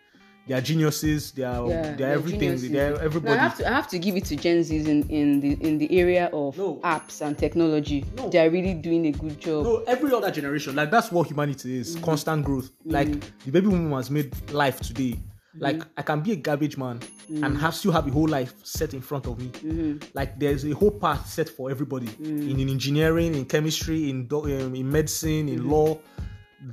They 0.48 0.54
are 0.54 0.62
geniuses. 0.62 1.32
They 1.32 1.44
are 1.44 1.68
Yeah, 1.68 1.82
they 1.82 1.90
are 1.90 1.96
they're 1.96 2.12
everything. 2.12 2.40
geniuses. 2.42 2.70
They 2.72 2.80
are 2.80 2.92
No, 2.92 2.98
everybody. 2.98 3.34
I 3.40 3.44
have 3.44 3.58
to 3.58 3.68
I 3.68 3.72
have 3.72 3.88
to 3.88 3.98
give 3.98 4.16
it 4.18 4.26
to 4.26 4.36
Gen 4.36 4.60
Zs 4.60 4.88
in, 4.88 5.08
in 5.10 5.40
the 5.40 5.54
in 5.66 5.78
the 5.78 5.98
area 5.98 6.26
of 6.34 6.58
No. 6.58 6.76
apps 6.84 7.22
and 7.26 7.36
technology. 7.38 8.04
No. 8.18 8.30
They 8.30 8.40
are 8.46 8.50
really 8.50 8.74
doing 8.74 9.08
a 9.08 9.12
good 9.14 9.40
job. 9.40 9.64
no, 9.64 9.78
every 9.88 10.12
other 10.12 10.30
generation, 10.32 10.76
like 10.76 10.92
that's 10.92 11.12
what 11.14 11.28
humanity 11.28 11.78
is. 11.80 11.96
Mm-hmm. 11.96 12.04
Constant 12.06 12.44
growth. 12.44 12.70
Like 12.84 13.08
the 13.46 13.52
baby 13.52 13.70
boom 13.70 13.92
has 13.94 14.12
made 14.12 14.34
life 14.52 14.82
today. 14.82 15.18
Like 15.58 15.84
I 15.98 16.02
can 16.02 16.22
be 16.22 16.34
a 16.34 16.36
garbage 16.36 16.78
man 16.78 17.00
and 17.30 17.44
mm. 17.44 17.60
have 17.60 17.76
still 17.76 17.92
have 17.92 18.08
a 18.08 18.12
whole 18.12 18.28
life 18.28 18.54
set 18.64 18.94
in 18.94 19.02
front 19.02 19.26
of 19.26 19.40
me. 19.40 19.48
Mm-hmm. 19.48 20.08
Like 20.14 20.40
there's 20.40 20.66
a 20.66 20.72
whole 20.72 20.92
path 20.92 21.28
set 21.28 21.50
for 21.50 21.72
everybody 21.72 22.08
mm. 22.08 22.50
in, 22.50 22.60
in 22.60 22.70
engineering, 22.70 23.36
in 23.36 23.46
chemistry, 23.46 24.10
in 24.10 24.28
do- 24.28 24.44
um, 24.44 24.76
in 24.76 24.90
medicine, 24.92 25.50
in 25.50 25.60
mm-hmm. 25.60 25.72
law. 25.72 25.98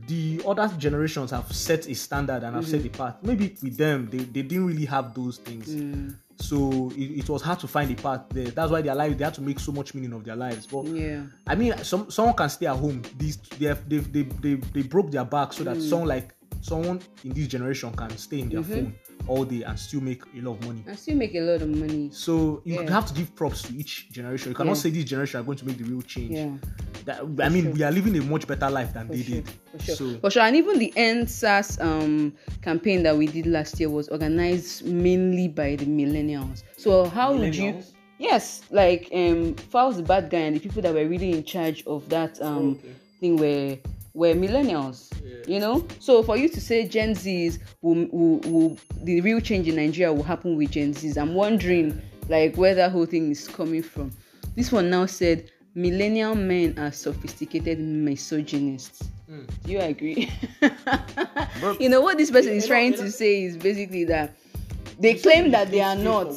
The 0.06 0.40
other 0.46 0.68
generations 0.78 1.32
have 1.32 1.52
set 1.52 1.86
a 1.86 1.94
standard 1.94 2.44
and 2.44 2.56
have 2.56 2.66
set 2.66 2.80
mm-hmm. 2.80 3.02
a 3.02 3.06
path. 3.12 3.16
Maybe 3.22 3.56
with 3.62 3.76
them, 3.76 4.08
they, 4.10 4.18
they 4.18 4.42
didn't 4.42 4.66
really 4.66 4.86
have 4.86 5.14
those 5.14 5.36
things. 5.36 5.68
Mm. 5.68 6.16
So 6.36 6.90
it, 6.96 7.18
it 7.18 7.28
was 7.28 7.42
hard 7.42 7.60
to 7.60 7.68
find 7.68 7.90
a 7.90 7.94
path 7.94 8.22
there. 8.30 8.46
That's 8.46 8.72
why 8.72 8.82
their 8.82 8.94
life 8.94 9.16
they 9.18 9.24
had 9.24 9.34
to 9.34 9.42
make 9.42 9.60
so 9.60 9.70
much 9.70 9.94
meaning 9.94 10.12
of 10.12 10.24
their 10.24 10.36
lives. 10.36 10.66
But 10.66 10.86
Yeah. 10.86 11.22
I 11.46 11.54
mean, 11.54 11.76
some 11.84 12.10
someone 12.10 12.34
can 12.34 12.48
stay 12.48 12.66
at 12.66 12.76
home. 12.76 13.02
These 13.18 13.36
they 13.58 13.66
have, 13.66 13.88
they 13.88 13.98
they 13.98 14.22
they 14.22 14.54
they 14.54 14.82
broke 14.82 15.10
their 15.10 15.24
back 15.24 15.52
so 15.52 15.62
that 15.64 15.76
Mm. 15.76 15.88
someone 15.88 16.08
like 16.08 16.34
someone 16.62 17.00
in 17.24 17.32
this 17.34 17.46
generation 17.48 17.92
can 17.92 18.16
stay 18.16 18.40
in 18.40 18.48
their 18.48 18.60
Mm-hmm. 18.62 18.72
phone 18.72 18.94
all 19.28 19.44
day 19.44 19.62
and 19.62 19.78
still 19.78 20.00
make 20.00 20.22
a 20.34 20.40
lot 20.40 20.52
of 20.60 20.66
money. 20.66 20.82
I 20.88 20.94
still 20.94 21.16
make 21.16 21.34
a 21.34 21.40
lot 21.40 21.60
of 21.62 21.68
money. 21.68 22.08
So 22.12 22.62
you 22.64 22.80
Yeah. 22.80 22.90
have 22.90 23.06
to 23.08 23.14
give 23.14 23.34
props 23.34 23.62
to 23.62 23.74
each 23.76 24.10
generation. 24.10 24.50
You 24.50 24.54
cannot 24.56 24.76
Yeah. 24.76 24.82
say 24.82 24.90
this 24.90 25.04
generation 25.04 25.40
are 25.40 25.44
going 25.44 25.58
to 25.58 25.66
make 25.66 25.78
the 25.78 25.84
real 25.84 26.02
change. 26.02 26.32
Yeah. 26.32 26.56
That, 27.04 27.20
I 27.40 27.48
mean, 27.48 27.64
sure. 27.64 27.72
we 27.72 27.82
are 27.82 27.90
living 27.92 28.16
a 28.16 28.22
much 28.22 28.46
better 28.46 28.70
life 28.70 28.94
than 28.94 29.08
For 29.08 29.14
they 29.14 29.22
sure, 29.22 29.34
did. 29.36 29.48
For 29.72 29.78
sure. 29.82 29.96
So 29.96 30.18
For 30.20 30.30
sure. 30.30 30.42
And 30.42 30.56
even 30.56 30.78
the 30.78 30.92
End 30.96 31.28
SARS 31.28 31.78
um, 31.80 32.32
campaign 32.62 33.02
that 33.02 33.16
we 33.16 33.26
did 33.26 33.46
last 33.46 33.78
year 33.80 33.90
was 33.90 34.08
organized 34.08 34.86
mainly 34.86 35.48
by 35.48 35.76
the 35.76 35.86
millennials. 35.86 36.62
So 36.76 37.04
how 37.06 37.36
would 37.36 37.54
you 37.54 37.82
Yes, 38.18 38.62
like 38.70 39.08
um 39.12 39.54
Falz 39.72 39.96
the 39.96 40.02
bad 40.04 40.30
guy 40.30 40.38
and 40.46 40.54
the 40.54 40.60
people 40.60 40.80
that 40.82 40.94
were 40.94 41.08
really 41.08 41.32
in 41.32 41.42
charge 41.42 41.82
of 41.88 42.08
that 42.08 42.40
um 42.40 42.72
Okay. 42.78 42.94
thing 43.20 43.36
were 43.36 43.78
were 44.14 44.34
millennials. 44.34 45.10
You 45.48 45.58
know? 45.58 45.86
So 45.98 46.22
for 46.22 46.36
you 46.36 46.48
to 46.48 46.60
say 46.60 46.86
Gen 46.86 47.14
Zs 47.14 47.58
will, 47.80 48.06
will, 48.12 48.38
will 48.50 48.78
the 49.02 49.20
real 49.20 49.40
change 49.40 49.68
in 49.68 49.76
Nigeria 49.76 50.12
will 50.12 50.22
happen 50.22 50.56
with 50.56 50.70
Gen 50.70 50.94
Zs, 50.94 51.16
I'm 51.16 51.34
wondering 51.34 52.00
like 52.28 52.56
where 52.56 52.74
that 52.74 52.92
whole 52.92 53.06
thing 53.06 53.30
is 53.30 53.48
coming 53.48 53.82
from. 53.82 54.12
This 54.54 54.70
one 54.70 54.90
now 54.90 55.06
said 55.06 55.50
millennial 55.74 56.34
men 56.34 56.78
are 56.78 56.92
sophisticated 56.92 57.78
misogynists. 57.80 59.08
Hmm. 59.26 59.42
Do 59.64 59.72
you 59.72 59.80
agree? 59.80 60.30
you 61.80 61.88
know 61.88 62.00
what 62.00 62.18
this 62.18 62.30
person 62.30 62.52
is 62.52 62.66
trying 62.66 62.92
to 62.94 63.10
say 63.10 63.44
is 63.44 63.56
basically 63.56 64.04
that 64.04 64.36
they 64.98 65.14
claim 65.14 65.50
that 65.52 65.70
they 65.70 65.80
are 65.80 65.96
not. 65.96 66.28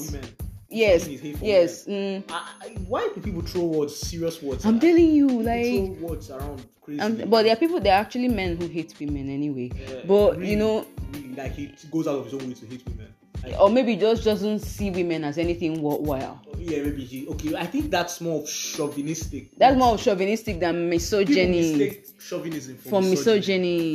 Yes, 0.75 1.07
Misogyny 1.07 1.15
is 1.15 1.21
hate 1.21 1.37
for 1.37 1.45
yes. 1.45 1.85
Mm. 1.85 2.23
I, 2.29 2.51
I, 2.61 2.67
why 2.87 3.09
do 3.15 3.21
people 3.21 3.41
throw 3.41 3.63
words, 3.63 3.95
serious 3.95 4.41
words? 4.41 4.65
I'm 4.65 4.79
telling 4.79 5.11
you, 5.11 5.27
like, 5.41 5.97
words 6.01 6.29
around 6.29 6.65
crazy. 6.81 6.99
um, 6.99 7.29
but 7.29 7.43
there 7.43 7.53
are 7.53 7.55
people. 7.55 7.79
There 7.79 7.93
are 7.93 8.01
actually 8.01 8.27
men 8.27 8.57
who 8.57 8.67
hate 8.67 8.93
women 8.99 9.29
anyway. 9.29 9.71
Yeah, 9.73 10.01
but 10.05 10.35
really, 10.35 10.51
you 10.51 10.57
know, 10.57 10.85
really, 11.13 11.33
like 11.35 11.53
he 11.53 11.73
goes 11.89 12.07
out 12.07 12.17
of 12.19 12.25
his 12.25 12.33
own 12.33 12.47
way 12.49 12.55
to 12.55 12.65
hate 12.65 12.83
women. 12.85 13.07
Or 13.59 13.69
maybe 13.69 13.95
just 13.95 14.23
doesn't 14.23 14.59
see 14.59 14.89
women 14.91 15.23
as 15.23 15.37
anything 15.37 15.81
worthwhile. 15.81 16.41
yeah, 16.57 16.81
maybe 16.83 17.03
he. 17.03 17.27
Okay, 17.27 17.55
I 17.55 17.65
think 17.65 17.91
that's 17.91 18.19
more 18.21 18.41
of 18.41 18.49
chauvinistic. 18.49 19.55
That's 19.57 19.77
more 19.77 19.97
chauvinistic 19.97 20.59
than 20.59 20.89
misogyny. 20.89 22.01
chauvinism 22.19 22.75
for, 22.77 22.89
For 22.89 23.01
misogyny. 23.01 23.37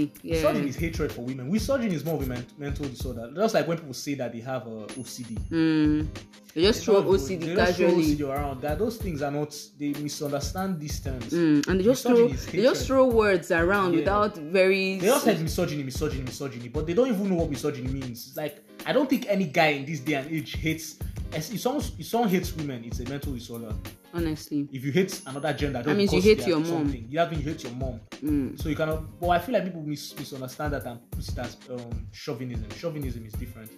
misogyny, 0.06 0.12
yeah. 0.22 0.34
Misogyny 0.36 0.68
is 0.68 0.76
hatred 0.76 1.10
for 1.12 1.22
women. 1.22 1.50
Misogyny 1.50 1.94
is 1.94 2.04
more 2.04 2.14
of 2.14 2.22
a 2.22 2.26
men- 2.26 2.46
mental 2.58 2.86
disorder. 2.86 3.28
Just 3.34 3.54
like 3.54 3.66
when 3.66 3.78
people 3.78 3.94
say 3.94 4.14
that 4.14 4.32
they 4.32 4.40
have 4.40 4.62
uh, 4.68 4.86
OCD. 5.00 5.36
Mm. 5.50 6.06
They 6.54 6.62
just 6.62 6.84
throw 6.84 7.02
OCD 7.02 7.40
they 7.40 7.54
just 7.54 7.76
throw 7.78 7.86
casually. 7.88 8.16
OCD 8.16 8.28
around. 8.28 8.60
That 8.62 8.78
those 8.78 8.96
things 8.98 9.22
are 9.22 9.30
not. 9.30 9.56
They 9.78 9.92
misunderstand 9.94 10.78
these 10.80 10.98
terms. 11.00 11.26
Mm, 11.32 11.66
and 11.68 11.80
they 11.80 11.84
just 11.84 12.04
Misogyny 12.04 12.32
throw 12.36 12.52
they 12.52 12.62
just 12.62 12.86
throw 12.86 13.06
words 13.06 13.50
around 13.50 13.92
Yeah. 13.92 13.98
without 14.00 14.36
very 14.36 14.98
They 14.98 15.08
all 15.08 15.20
said 15.20 15.40
misogyny, 15.40 15.82
misogyny, 15.82 16.22
misogyny, 16.22 16.68
but 16.68 16.86
they 16.86 16.94
don't 16.94 17.08
even 17.08 17.28
know 17.28 17.36
what 17.36 17.50
misogyny 17.50 17.88
means. 17.88 18.32
Like 18.36 18.62
I 18.86 18.92
don't 18.92 19.08
think 19.08 19.26
any 19.28 19.46
guy 19.46 19.68
in 19.68 19.84
this 19.84 20.00
day 20.00 20.14
and 20.14 20.30
age 20.30 20.52
hates. 20.56 20.96
If 21.32 21.60
someone, 21.60 21.84
if 21.98 22.06
someone 22.06 22.28
hates 22.28 22.52
women, 22.56 22.84
it's 22.84 22.98
a 23.00 23.08
mental 23.08 23.32
disorder. 23.32 23.72
honestly. 24.12 24.68
If 24.72 24.84
you 24.84 24.90
hate 24.90 25.20
another 25.26 25.52
gender, 25.52 25.82
just 25.82 25.96
means 25.96 26.12
you 26.12 26.20
hate 26.20 26.46
your 26.46 26.58
mom. 26.58 26.66
something, 26.66 27.06
You 27.08 27.18
have 27.20 27.32
you 27.32 27.38
hate 27.40 27.62
your 27.62 27.72
mom. 27.74 28.00
Mm. 28.22 28.60
So 28.60 28.68
you 28.68 28.74
cannot. 28.76 29.20
But 29.20 29.28
I 29.28 29.38
feel 29.38 29.52
like 29.54 29.64
people 29.64 29.82
mis- 29.82 30.18
misunderstand 30.18 30.72
that 30.72 30.84
and 30.86 30.98
put 31.10 31.28
it 31.28 31.38
as 31.38 31.56
um, 31.70 32.06
chauvinism. 32.12 32.66
Chauvinism 32.76 33.24
is 33.26 33.32
different. 33.34 33.70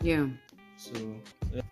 Yeah. 0.00 0.26
So 0.76 0.92
yeah. 1.52 1.62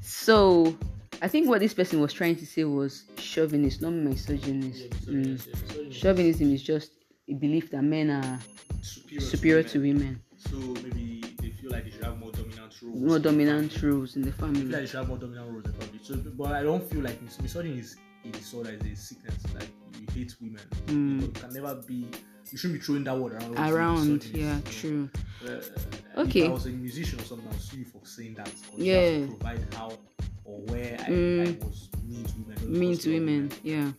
So 0.00 0.76
I 1.20 1.28
think 1.28 1.48
what 1.48 1.60
this 1.60 1.74
person 1.74 2.00
was 2.00 2.12
trying 2.12 2.36
to 2.36 2.46
say 2.46 2.64
was 2.64 3.04
chauvinist, 3.16 3.82
not 3.82 3.92
misogynist. 3.92 4.90
Mm. 5.06 5.92
Chauvinism 5.92 6.52
is 6.52 6.62
just 6.62 6.92
a 7.28 7.34
belief 7.34 7.70
that 7.72 7.82
men 7.82 8.10
are 8.10 8.38
superior, 8.82 9.20
superior 9.26 9.62
to 9.64 9.68
to 9.70 9.78
women. 9.80 9.96
women, 9.98 10.22
So 10.36 10.56
maybe 10.84 11.24
they 11.40 11.50
feel 11.50 11.70
like 11.72 11.84
they 11.84 11.90
should 11.90 12.04
have 12.04 12.18
more 12.18 12.30
dominant 12.30 12.72
roles. 12.82 13.00
more 13.00 13.18
dominant 13.18 13.82
roles 13.82 14.14
in 14.16 14.22
the 14.22 14.28
I 14.28 14.32
feel 14.32 14.46
like 14.48 14.56
family. 14.56 14.74
they 14.76 14.86
should 14.86 14.96
have 14.98 15.08
more 15.08 15.18
dominant 15.18 15.50
roles 15.50 15.64
in 15.64 15.72
the 15.72 15.78
family. 15.78 16.00
So, 16.02 16.16
but 16.36 16.52
I 16.52 16.62
don't 16.62 16.88
feel 16.90 17.00
like 17.02 17.20
mis- 17.20 17.40
misogyny 17.40 17.80
is 17.80 17.96
a 18.24 18.28
disorder, 18.28 18.70
it's 18.70 18.84
a 18.84 18.96
sickness. 18.96 19.42
Like 19.54 19.68
you 20.00 20.06
hate 20.14 20.34
women. 20.40 20.62
Mm. 20.86 21.22
You 21.22 21.28
can 21.28 21.52
never 21.52 21.74
be. 21.86 22.06
You 22.50 22.56
shouldn't 22.56 22.80
be 22.80 22.84
throwing 22.84 23.04
that 23.04 23.18
word 23.18 23.34
around. 23.34 23.58
Around, 23.58 24.24
yeah, 24.26 24.54
know. 24.54 24.60
true. 24.70 25.10
Uh, 25.44 25.60
Okay. 26.16 26.42
If 26.44 26.48
I 26.48 26.52
was 26.52 26.66
a 26.66 26.70
musician 26.70 27.20
or 27.20 27.24
something, 27.24 27.46
I'll 27.52 27.58
sue 27.58 27.78
you 27.78 27.84
for 27.84 28.00
saying 28.04 28.34
that. 28.34 28.46
'cause 28.46 28.78
you 28.78 28.84
Yeah. 28.86 29.00
have 29.10 29.28
to 29.28 29.34
provide 29.36 29.74
how 29.74 29.98
or 30.58 30.72
where 30.72 30.96
I, 31.00 31.10
Mm. 31.10 31.40
I 31.62 31.64
was 31.66 31.88
mean 32.04 32.24
to 32.26 32.34
women. 32.38 32.80
mean 32.80 32.96
to 32.98 33.12
women 33.14 33.52
yeah 33.62 33.90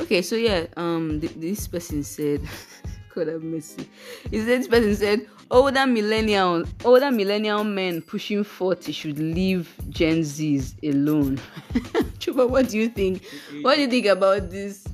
okay 0.00 0.22
so 0.22 0.36
yeah 0.36 0.66
um 0.76 1.20
th- 1.20 1.34
this 1.36 1.66
person 1.68 2.02
said 2.02 2.40
god 3.14 3.26
have 3.28 3.42
mercy 3.42 3.88
he 4.30 4.38
said 4.38 4.60
this 4.60 4.68
person 4.68 4.94
said 4.96 5.26
older 5.50 5.86
millennial 5.86 6.64
older 6.84 7.10
millennial 7.10 7.64
men 7.64 8.00
pushing 8.02 8.44
40 8.44 8.92
should 8.92 9.18
leave 9.18 9.74
gen 9.88 10.22
z's 10.24 10.74
alone 10.84 11.38
chuba 12.22 12.48
what 12.48 12.68
do 12.68 12.78
you 12.78 12.88
think 12.88 13.24
what 13.62 13.74
do 13.76 13.82
you 13.82 13.88
think 13.88 14.06
about 14.06 14.50
this 14.50 14.84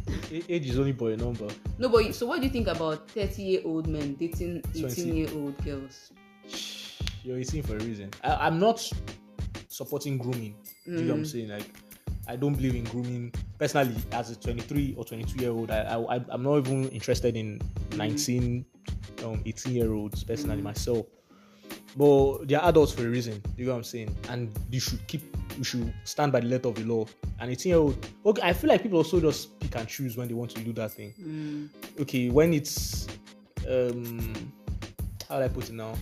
Age 0.49 0.69
is 0.71 0.79
only 0.79 0.93
by 0.93 1.13
a 1.13 1.17
number. 1.17 1.47
no 1.79 1.89
but 1.89 2.13
so 2.15 2.27
what 2.27 2.41
do 2.41 2.47
you 2.47 2.53
think 2.53 2.67
about 2.69 3.09
30 3.11 3.43
year 3.43 3.61
old 3.65 3.87
men 3.87 4.15
dating 4.15 4.63
18 4.75 4.83
20. 4.83 5.11
year 5.17 5.29
old 5.37 5.55
girls 5.65 6.11
You're 7.23 7.39
18 7.39 7.63
for 7.63 7.77
a 7.77 7.81
reason. 7.85 8.11
I, 8.25 8.47
I'm 8.47 8.59
not 8.59 8.79
supporting 9.77 10.19
grooming. 10.19 10.55
Do 10.85 10.93
you 10.93 10.99
know 11.03 11.13
what 11.15 11.19
I'm 11.19 11.23
Mm. 11.25 11.33
saying? 11.33 11.49
Like, 11.49 11.71
I 12.29 12.37
don't 12.37 12.55
believe 12.55 12.75
in 12.75 12.85
grooming. 12.85 13.33
Personally, 13.59 13.95
as 14.13 14.31
a 14.31 14.37
23 14.37 14.95
or 14.97 15.05
22 15.05 15.39
year 15.43 15.51
old, 15.51 15.71
I, 15.71 15.81
I 15.95 16.21
I'm 16.29 16.43
not 16.43 16.59
even 16.59 16.89
interested 16.89 17.37
in 17.37 17.61
19, 17.97 18.65
um, 19.25 19.41
18 19.47 19.75
year 19.75 19.93
olds. 19.93 20.25
Personally, 20.25 20.63
myself. 20.63 21.07
But 21.97 22.49
they're 22.49 22.63
adults 22.63 22.93
for 22.93 23.07
a 23.07 23.09
reason. 23.09 23.39
Do 23.41 23.51
you 23.57 23.67
know 23.67 23.73
what 23.73 23.79
I'm 23.79 23.85
saying? 23.85 24.15
And 24.29 24.51
you 24.71 24.81
should 24.81 25.07
keep, 25.07 25.23
you 25.57 25.65
should 25.65 25.93
stand 26.05 26.31
by 26.31 26.41
the 26.41 26.47
letter 26.47 26.69
of 26.69 26.75
the 26.75 26.85
law. 26.85 27.07
And 27.41 27.51
18 27.51 27.71
year 27.71 27.79
old, 27.79 28.07
okay, 28.27 28.43
I 28.43 28.53
feel 28.53 28.69
like 28.69 28.83
people 28.83 28.99
also 28.99 29.19
just 29.21 29.59
pick 29.61 29.75
and 29.77 29.89
choose 29.89 30.17
when 30.17 30.29
they 30.29 30.35
want 30.35 30.51
to 30.53 30.61
do 30.63 30.73
that 30.75 30.93
thing 30.93 31.13
mm. 31.21 31.69
okay 32.01 32.29
when 32.31 32.53
it's 32.55 33.07
um 33.69 34.33
how 35.29 35.39
do 35.39 35.45
i 35.45 35.49
put 35.49 35.69
it 35.69 35.73
now 35.73 35.93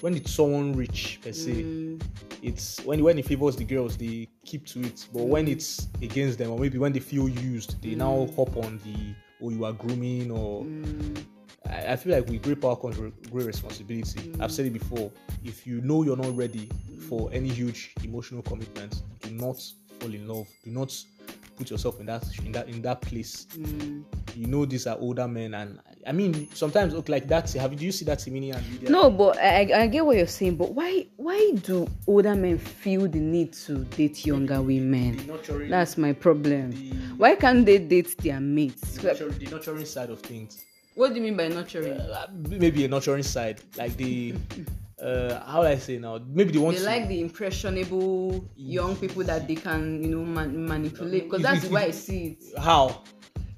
when 0.00 0.14
it's 0.14 0.30
someone 0.32 0.72
rich 0.74 1.18
per 1.22 1.32
se 1.32 1.52
Mm. 1.52 2.00
it's 2.42 2.80
when 2.84 3.02
when 3.02 3.18
it 3.18 3.24
favors 3.26 3.56
the 3.56 3.64
girls 3.64 3.96
they 3.96 4.28
keep 4.44 4.66
to 4.66 4.80
it. 4.82 5.06
But 5.12 5.24
when 5.26 5.48
it's 5.48 5.88
against 6.02 6.38
them 6.38 6.50
or 6.50 6.58
maybe 6.58 6.78
when 6.78 6.92
they 6.92 7.00
feel 7.00 7.28
used 7.28 7.80
they 7.82 7.94
now 7.94 8.26
hop 8.36 8.56
on 8.56 8.78
the 8.84 9.14
oh 9.42 9.50
you 9.50 9.64
are 9.64 9.72
grooming 9.72 10.30
or 10.30 10.64
Mm. 10.64 11.16
I, 11.66 11.92
I 11.92 11.96
feel 11.96 12.12
like 12.14 12.28
with 12.28 12.42
great 12.42 12.60
power 12.60 12.76
comes 12.76 12.96
great 12.96 13.46
responsibility. 13.46 14.32
I've 14.40 14.52
said 14.52 14.66
it 14.66 14.72
before 14.72 15.10
if 15.44 15.66
you 15.66 15.80
know 15.80 16.02
you're 16.04 16.16
not 16.16 16.36
ready 16.36 16.68
for 17.08 17.28
any 17.32 17.48
huge 17.48 17.92
emotional 18.04 18.42
commitment 18.42 19.02
do 19.22 19.30
not 19.30 19.60
fall 19.98 20.12
in 20.14 20.28
love. 20.28 20.46
Do 20.64 20.70
not 20.70 20.94
put 21.56 21.70
yourself 21.70 21.98
in 22.00 22.06
that 22.06 22.22
in 22.44 22.52
that 22.52 22.68
in 22.68 22.82
that 22.82 23.00
place. 23.00 23.46
Mm. 23.56 24.04
you 24.36 24.46
know 24.46 24.66
these 24.66 24.86
are 24.86 24.98
older 24.98 25.26
men 25.26 25.54
and 25.54 25.80
I 26.06 26.12
mean 26.12 26.48
sometimes 26.54 26.94
okay 26.94 27.12
like 27.12 27.26
that 27.28 27.52
have 27.54 27.72
you 27.72 27.78
do 27.78 27.84
you 27.86 27.92
see 27.92 28.04
that 28.04 28.24
and 28.26 28.34
Lydia? 28.34 28.90
No, 28.90 29.10
but 29.10 29.38
I, 29.38 29.68
I 29.74 29.86
get 29.88 30.06
what 30.06 30.16
you're 30.16 30.26
saying. 30.26 30.56
But 30.56 30.72
why 30.72 31.06
why 31.16 31.52
do 31.62 31.88
older 32.06 32.34
men 32.34 32.58
feel 32.58 33.08
the 33.08 33.18
need 33.18 33.52
to 33.64 33.78
date 33.84 34.24
younger 34.24 34.62
women? 34.62 35.16
the 35.16 35.24
nurturing 35.24 35.70
That's 35.70 35.98
my 35.98 36.12
problem. 36.12 36.70
the, 36.70 36.90
Why 37.16 37.34
can't 37.34 37.66
they 37.66 37.78
date 37.78 38.16
their 38.18 38.40
mates? 38.40 38.98
the, 38.98 39.08
nurturing, 39.08 39.38
the 39.38 39.46
nurturing 39.50 39.84
side 39.84 40.10
of 40.10 40.20
things 40.20 40.64
What 40.94 41.08
do 41.10 41.16
you 41.16 41.22
mean 41.22 41.36
by 41.36 41.48
nurturing? 41.48 41.92
Uh, 42.00 42.26
maybe 42.48 42.84
a 42.84 42.88
nurturing 42.88 43.22
side 43.24 43.60
like 43.76 43.96
the 43.96 44.34
uh 45.02 45.40
how 45.44 45.62
I 45.62 45.76
say 45.76 45.98
now 45.98 46.18
maybe 46.26 46.52
they 46.52 46.58
want 46.58 46.76
They 46.76 46.82
to 46.84 46.88
like 46.88 47.08
the 47.08 47.20
impressionable 47.20 48.44
young 48.56 48.96
people 48.96 49.24
that 49.24 49.46
they 49.48 49.56
can, 49.56 50.02
you 50.02 50.08
know, 50.08 50.24
man- 50.24 50.66
manipulate. 50.66 51.24
Because 51.24 51.42
that's 51.42 51.64
if- 51.64 51.68
the 51.68 51.74
way 51.74 51.82
I 51.86 51.90
see 51.90 52.38
it. 52.40 52.58
how 52.58 53.02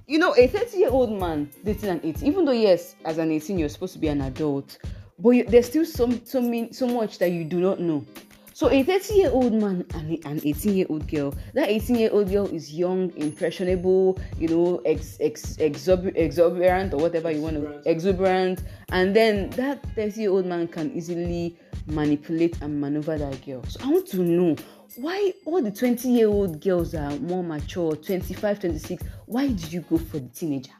You 0.08 0.18
know, 0.18 0.34
a 0.38 0.46
30 0.46 0.78
year 0.78 0.88
old 0.88 1.12
man 1.12 1.50
dating 1.62 1.90
an 1.90 2.00
18, 2.02 2.26
even 2.26 2.46
though, 2.46 2.52
yes, 2.52 2.96
as 3.04 3.18
an 3.18 3.30
18, 3.30 3.58
you're 3.58 3.68
supposed 3.68 3.92
to 3.92 3.98
be 3.98 4.08
an 4.08 4.22
adult, 4.22 4.78
but 5.18 5.30
you, 5.30 5.44
there's 5.44 5.66
still 5.66 5.84
some, 5.84 6.24
so, 6.24 6.40
mean, 6.40 6.72
so 6.72 6.86
much 6.86 7.18
that 7.18 7.30
you 7.30 7.44
do 7.44 7.60
not 7.60 7.78
know. 7.78 8.06
So 8.54 8.70
a 8.70 8.82
30 8.82 9.14
year 9.14 9.30
old 9.30 9.52
man 9.52 9.84
and 9.92 10.24
an 10.24 10.40
18 10.42 10.74
year 10.74 10.86
old 10.88 11.06
girl. 11.08 11.34
That 11.52 11.68
18 11.68 11.96
year 11.96 12.08
old 12.10 12.30
girl 12.30 12.46
is 12.46 12.72
young, 12.72 13.12
impressionable, 13.16 14.18
you 14.38 14.48
know, 14.48 14.80
ex, 14.86 15.18
ex, 15.20 15.56
exuber, 15.58 16.16
exuberant 16.16 16.94
or 16.94 16.96
whatever 16.96 17.30
you 17.30 17.42
want 17.42 17.56
to 17.56 17.82
exuberant. 17.88 18.62
And 18.88 19.14
then 19.14 19.50
that 19.50 19.84
30 19.94 20.20
year 20.22 20.30
old 20.30 20.46
man 20.46 20.68
can 20.68 20.90
easily 20.92 21.58
manipulate 21.86 22.60
and 22.62 22.80
maneuver 22.80 23.18
that 23.18 23.44
girl. 23.44 23.62
So 23.64 23.78
I 23.84 23.88
want 23.90 24.06
to 24.08 24.22
know 24.22 24.56
why 24.96 25.32
all 25.44 25.62
the 25.62 25.70
20 25.70 26.08
year 26.08 26.28
old 26.28 26.60
girls 26.60 26.94
are 26.94 27.10
more 27.18 27.42
mature, 27.44 27.94
25, 27.96 28.60
26. 28.60 29.02
Why 29.26 29.48
did 29.48 29.72
you 29.72 29.80
go 29.82 29.98
for 29.98 30.18
the 30.18 30.28
teenager? 30.28 30.72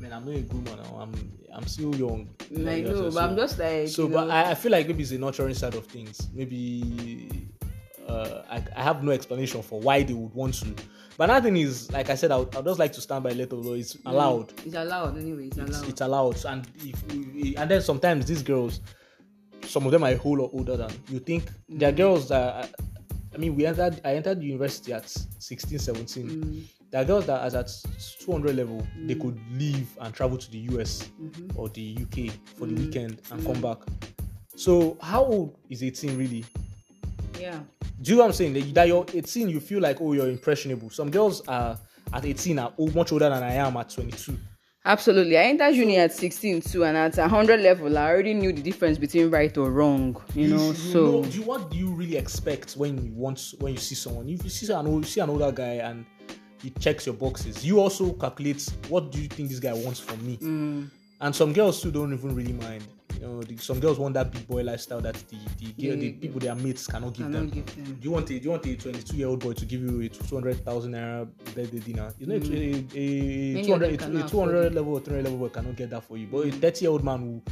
Man, 0.00 0.12
I'm 0.12 0.24
not 0.24 0.34
a 0.34 0.40
good 0.42 0.64
man 0.64 0.76
now. 0.78 0.98
I'm 1.00 1.32
I'm 1.52 1.66
still 1.66 1.94
young. 1.94 2.28
I 2.40 2.60
Like, 2.60 2.84
know, 2.84 3.10
so- 3.10 3.10
but 3.12 3.24
I'm 3.30 3.36
just 3.36 3.58
like. 3.58 3.88
So, 3.88 4.02
you 4.06 4.08
but 4.14 4.26
know, 4.26 4.30
I, 4.34 4.50
I 4.50 4.54
feel 4.54 4.70
like 4.72 4.86
maybe 4.86 5.02
it's 5.02 5.10
the 5.10 5.18
nurturing 5.18 5.54
side 5.54 5.74
of 5.74 5.86
things. 5.86 6.28
Maybe 6.32 7.48
uh, 8.06 8.42
I, 8.50 8.62
I 8.76 8.82
have 8.82 9.02
no 9.02 9.10
explanation 9.12 9.62
for 9.62 9.80
why 9.80 10.02
they 10.02 10.12
would 10.14 10.32
want 10.34 10.54
to. 10.54 10.74
But 11.16 11.30
another 11.30 11.46
thing 11.48 11.56
is, 11.56 11.90
like 11.90 12.10
I 12.10 12.14
said, 12.14 12.30
I 12.30 12.36
would, 12.36 12.54
I 12.54 12.58
would 12.58 12.66
just 12.66 12.78
like 12.78 12.92
to 12.92 13.00
stand 13.00 13.24
by 13.24 13.30
letter 13.30 13.56
of 13.56 13.66
law. 13.66 13.72
It's 13.74 13.96
allowed. 14.06 14.52
It's 14.64 14.74
allowed 14.76 15.18
anyway. 15.18 15.48
It's 15.48 15.58
It's, 15.58 15.78
allowed. 15.78 15.88
it's 15.88 16.00
allowed. 16.00 16.44
And 16.44 16.68
if 16.76 17.12
we, 17.12 17.56
and 17.56 17.68
then 17.68 17.82
sometimes 17.82 18.26
these 18.26 18.42
girls, 18.44 18.80
some 19.64 19.84
of 19.84 19.90
them 19.90 20.04
are 20.04 20.10
a 20.10 20.16
whole 20.16 20.38
lot 20.38 20.50
older 20.52 20.76
than 20.76 20.92
you 21.08 21.18
think. 21.18 21.50
There 21.68 21.88
are 21.88 21.92
girls 21.92 22.28
that. 22.28 22.72
I 23.38 23.40
mean, 23.40 23.54
we 23.54 23.66
entered. 23.66 24.00
I 24.04 24.16
entered 24.16 24.42
university 24.42 24.92
at 24.92 25.08
16, 25.08 25.78
17. 25.78 26.28
Mm, 26.28 26.62
There 26.90 27.00
are 27.00 27.04
girls 27.04 27.26
that, 27.26 27.40
as 27.42 27.54
at 27.54 27.70
200 28.20 28.56
level, 28.56 28.84
they 29.06 29.14
could 29.14 29.38
leave 29.52 29.86
and 30.00 30.12
travel 30.12 30.36
to 30.36 30.50
the 30.50 30.58
US 30.74 31.08
mm-hmm. 31.22 31.56
or 31.56 31.68
the 31.68 31.98
UK 32.02 32.32
for 32.56 32.66
the 32.66 32.74
Mm. 32.74 32.78
weekend 32.86 33.22
and 33.30 33.44
come 33.46 33.60
back. 33.60 33.78
So, 34.56 34.98
how 35.00 35.22
old 35.24 35.56
is 35.70 35.84
18 35.84 36.18
really? 36.18 36.44
yeah. 37.38 37.60
Do 38.02 38.10
you 38.10 38.16
know 38.16 38.22
what 38.24 38.28
I'm 38.30 38.32
saying? 38.34 38.54
That, 38.54 38.74
that 38.74 38.88
you're 38.88 39.06
18, 39.14 39.48
you 39.48 39.60
feel 39.60 39.80
like, 39.80 40.00
oh, 40.00 40.14
you're 40.14 40.28
impressionable. 40.30 40.90
Some 40.90 41.08
girls 41.10 41.40
are 41.46 41.78
at 42.12 42.24
18 42.24 42.58
are 42.58 42.72
old- 42.76 42.94
much 42.96 43.12
older 43.12 43.28
than 43.28 43.42
I 43.44 43.52
am 43.54 43.76
at 43.76 43.88
22. 43.90 44.36
Absolutely. 44.84 45.36
I 45.36 45.42
entered 45.44 45.74
uni 45.74 45.98
at 45.98 46.12
16 46.14 46.62
too, 46.62 46.84
and 46.84 46.96
at 46.96 47.16
100 47.16 47.60
level, 47.60 47.98
I 47.98 48.10
already 48.10 48.32
knew 48.34 48.52
the 48.52 48.62
difference 48.62 48.96
between 48.96 49.30
right 49.30 49.56
or 49.58 49.70
wrong. 49.70 50.16
You 50.34 50.48
know, 50.48 50.72
should 50.72 50.92
so 50.92 51.00
know- 51.10 51.22
do 51.24 51.38
you, 51.38 51.42
what 51.44 51.70
do 51.70 51.76
you 51.76 51.90
really 51.92 52.16
expect 52.16 52.72
when 52.74 53.04
you 53.04 53.12
want 53.12 53.54
when 53.60 53.72
you 53.74 53.78
see 53.78 53.94
someone? 53.94 54.28
If 54.28 54.44
you 54.44 54.50
see 54.50 54.72
an 54.72 54.86
old, 54.86 55.04
see 55.06 55.20
an 55.20 55.30
older 55.30 55.52
guy 55.52 55.74
and 55.74 56.06
he 56.62 56.70
checks 56.70 57.06
your 57.06 57.14
boxes, 57.16 57.64
you 57.64 57.80
also 57.80 58.12
calculate 58.14 58.66
what 58.88 59.12
do 59.12 59.20
you 59.20 59.28
think 59.28 59.48
this 59.50 59.60
guy 59.60 59.72
wants 59.74 60.00
from 60.00 60.24
me. 60.26 60.38
mm, 60.38 60.88
And 61.20 61.34
some 61.36 61.52
girls 61.52 61.80
too 61.82 61.90
don't 61.90 62.12
even 62.12 62.34
really 62.34 62.52
mind. 62.54 62.84
You 63.20 63.26
know, 63.26 63.42
the, 63.42 63.56
some 63.56 63.80
girls 63.80 63.98
want 63.98 64.14
that 64.14 64.30
big 64.30 64.46
boy 64.46 64.62
lifestyle 64.62 65.00
that 65.00 65.14
the 65.28 65.36
the, 65.58 65.88
girl, 65.88 65.96
the 65.96 66.12
people 66.12 66.40
their 66.40 66.54
mates 66.54 66.86
cannot 66.86 67.14
give 67.14 67.26
I 67.26 67.30
them. 67.30 67.48
give 67.48 67.66
them. 67.74 67.84
Do 67.84 68.00
you 68.02 68.10
want 68.10 68.30
a 68.30 68.38
do 68.38 68.44
you 68.44 68.50
want 68.50 68.66
a 68.66 68.76
22 68.76 69.16
year 69.16 69.26
old 69.28 69.40
boy 69.40 69.52
to 69.54 69.64
give 69.66 69.80
you 69.82 70.00
a 70.02 70.08
200,000 70.08 70.92
naira 70.92 71.28
birthday 71.54 71.78
dinner? 71.80 72.12
You 72.18 72.26
know, 72.26 72.34
a, 72.34 72.38
a, 72.94 73.60
a, 73.60 73.64
200, 73.64 74.02
a, 74.02 74.24
a 74.24 74.28
200 74.28 74.74
level 74.74 74.92
or 74.94 75.00
300 75.00 75.24
level 75.24 75.38
boy 75.38 75.48
cannot 75.48 75.76
get 75.76 75.90
that 75.90 76.04
for 76.04 76.16
you. 76.16 76.26
But 76.30 76.46
a 76.46 76.50
30 76.52 76.84
year 76.84 76.90
old 76.92 77.04
man 77.04 77.26
will 77.26 77.42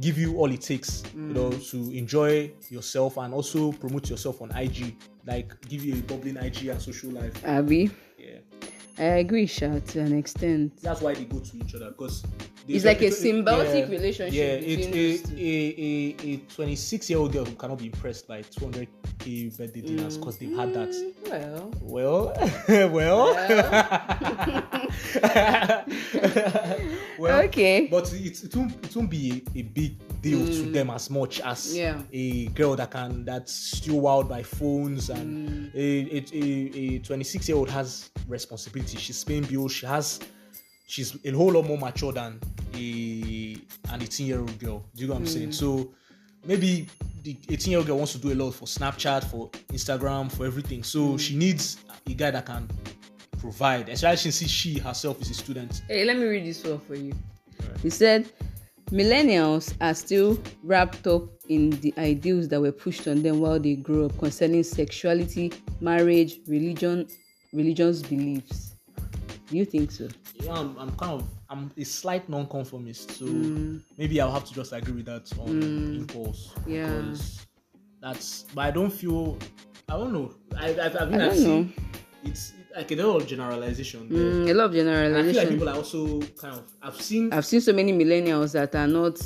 give 0.00 0.18
you 0.18 0.36
all 0.36 0.50
it 0.52 0.60
takes, 0.60 1.02
you 1.14 1.20
know, 1.32 1.50
Mm. 1.50 1.70
to 1.70 1.96
enjoy 1.96 2.52
yourself 2.68 3.16
and 3.16 3.32
also 3.32 3.72
promote 3.72 4.10
yourself 4.10 4.42
on 4.42 4.50
IG, 4.54 4.94
like 5.26 5.58
give 5.68 5.82
you 5.84 5.94
a 5.94 6.02
bubbling 6.02 6.36
IG 6.36 6.68
and 6.68 6.80
social 6.82 7.10
life. 7.10 7.32
Abby, 7.46 7.90
I 8.98 9.02
agree, 9.20 9.46
Sha, 9.46 9.78
to 9.78 10.00
an 10.00 10.16
extent. 10.16 10.78
that's 10.82 11.00
why 11.02 11.12
they 11.14 11.24
go 11.24 11.38
to 11.38 11.56
each 11.58 11.74
other 11.74 11.90
because 11.90 12.24
It's 12.68 12.84
like 12.84 13.00
a 13.02 13.10
symbiotic 13.10 13.88
relationship 13.90 14.34
Yeah, 14.34 14.54
it's 14.54 14.86
between 14.86 15.38
a, 15.38 15.38
a, 15.38 16.16
a, 16.30 16.34
a 16.34 16.36
26 16.38 17.10
year 17.10 17.18
old 17.18 17.32
girl 17.32 17.44
who 17.44 17.54
cannot 17.54 17.78
be 17.78 17.86
impressed 17.86 18.26
by 18.26 18.42
200k 18.42 19.56
birthday 19.56 19.80
dinners 19.82 20.16
because 20.18 20.38
they've 20.38 20.56
had 20.56 20.72
that. 20.74 20.88
Mm, 20.90 21.12
Well, 21.82 21.82
Well, 21.82 22.32
well, 22.92 23.34
well. 27.18 27.40
okay. 27.44 27.88
But 27.90 28.12
it, 28.12 28.44
it 28.44 28.56
won't 28.56 28.72
it 28.84 28.94
won't 28.96 29.10
be 29.10 29.42
a, 29.54 29.58
a 29.58 29.62
big 29.62 29.96
deal 30.30 30.46
to 30.46 30.70
them 30.72 30.90
as 30.90 31.08
much 31.10 31.40
as 31.40 31.58
Mm. 31.72 31.76
Yeah. 31.76 32.02
a 32.12 32.46
girl 32.48 32.76
that 32.76 32.90
can 32.90 33.24
that's 33.24 33.52
still 33.78 34.00
wild 34.00 34.28
by 34.28 34.42
phones 34.42 35.08
Mm. 35.08 35.16
and 35.18 35.70
a, 35.74 36.16
a, 36.16 36.24
a, 36.32 36.96
a 36.96 36.98
26 37.00 37.48
year 37.48 37.56
old 37.58 37.70
has 37.70 38.10
responsibility. 38.28 38.96
She's 38.98 39.22
paying 39.24 39.44
bills. 39.44 39.72
She 39.72 39.86
has 39.86 40.20
she's 40.86 41.16
a 41.24 41.30
whole 41.32 41.52
lot 41.52 41.66
more 41.66 41.78
mature 41.78 42.12
than 42.12 42.38
a 42.74 43.56
an 43.90 44.02
18 44.02 44.26
year 44.26 44.40
old 44.40 44.58
girl. 44.58 44.84
Do 44.94 45.02
you 45.02 45.08
know 45.08 45.14
what 45.14 45.20
I'm 45.20 45.26
Mm. 45.26 45.32
saying? 45.32 45.52
So 45.52 45.90
maybe 46.44 46.86
the 47.22 47.36
18 47.48 47.70
year 47.72 47.78
old 47.78 47.86
girl 47.88 47.96
wants 47.98 48.12
to 48.12 48.18
do 48.18 48.32
a 48.32 48.36
lot 48.36 48.52
for 48.52 48.66
Snapchat, 48.66 49.24
for 49.30 49.50
Instagram, 49.72 50.30
for 50.30 50.46
everything. 50.46 50.82
So 50.84 51.00
Mm. 51.14 51.20
she 51.20 51.36
needs 51.36 51.76
a 52.06 52.14
guy 52.14 52.30
that 52.30 52.46
can 52.46 52.68
provide, 53.40 53.88
especially 53.88 54.30
since 54.30 54.50
she 54.50 54.78
herself 54.78 55.20
is 55.22 55.30
a 55.30 55.34
student. 55.34 55.82
Hey, 55.88 56.04
let 56.04 56.16
me 56.16 56.24
read 56.24 56.44
this 56.46 56.62
one 56.64 56.80
for 56.86 56.94
you. 56.94 57.12
He 57.82 57.90
said, 57.90 58.30
Millennials 58.90 59.74
are 59.80 59.94
still 59.94 60.38
wrapped 60.62 61.06
up 61.06 61.24
in 61.48 61.70
the 61.80 61.92
ideals 61.98 62.48
that 62.48 62.60
were 62.60 62.70
pushed 62.72 63.08
on 63.08 63.22
them 63.22 63.40
while 63.40 63.58
they 63.58 63.74
grew 63.74 64.06
up 64.06 64.16
concerning 64.18 64.62
sexuality, 64.62 65.52
marriage, 65.80 66.38
religion, 66.46 67.06
religion's 67.52 68.02
beliefs. 68.02 68.74
Do 69.48 69.56
you 69.56 69.64
think 69.64 69.90
so? 69.90 70.08
Yeah, 70.40 70.52
I'm, 70.54 70.76
I'm 70.78 70.90
kind 70.96 71.12
of 71.12 71.24
I'm 71.48 71.70
a 71.76 71.84
slight 71.84 72.28
non-conformist, 72.28 73.10
so 73.12 73.24
Mm. 73.26 73.80
maybe 73.96 74.20
I'll 74.20 74.32
have 74.32 74.44
to 74.44 74.54
just 74.54 74.72
agree 74.72 74.94
with 74.94 75.06
that 75.06 75.32
on 75.38 75.96
impulse. 75.96 76.52
Yeah. 76.66 77.14
That's, 78.00 78.42
but 78.54 78.60
I 78.66 78.70
don't 78.72 78.90
feel. 78.92 79.38
I 79.88 79.92
don't 79.96 80.12
know. 80.12 80.34
I, 80.56 80.70
I've, 80.70 80.78
I 80.96 81.02
I've 81.02 81.10
don't 81.12 81.34
seen 81.36 81.66
know. 81.66 81.68
it's 82.30 82.52
like 82.76 82.90
a 82.92 82.96
lot 82.96 83.22
of 83.22 83.26
generalization. 83.26 84.08
Mm, 84.08 84.50
a 84.50 84.54
lot 84.54 84.64
of 84.66 84.74
And 84.74 84.88
I 84.90 84.92
feel 84.92 85.12
like 85.12 85.34
generalization. 85.34 85.48
people 85.54 85.68
are 85.68 85.76
also 85.76 86.20
kind 86.36 86.54
of. 86.54 86.62
I've 86.82 87.00
seen 87.00 87.32
I've 87.32 87.46
seen 87.46 87.60
so 87.60 87.72
many 87.72 87.92
millennials 87.92 88.52
that 88.52 88.74
are 88.74 88.86
not 88.86 89.16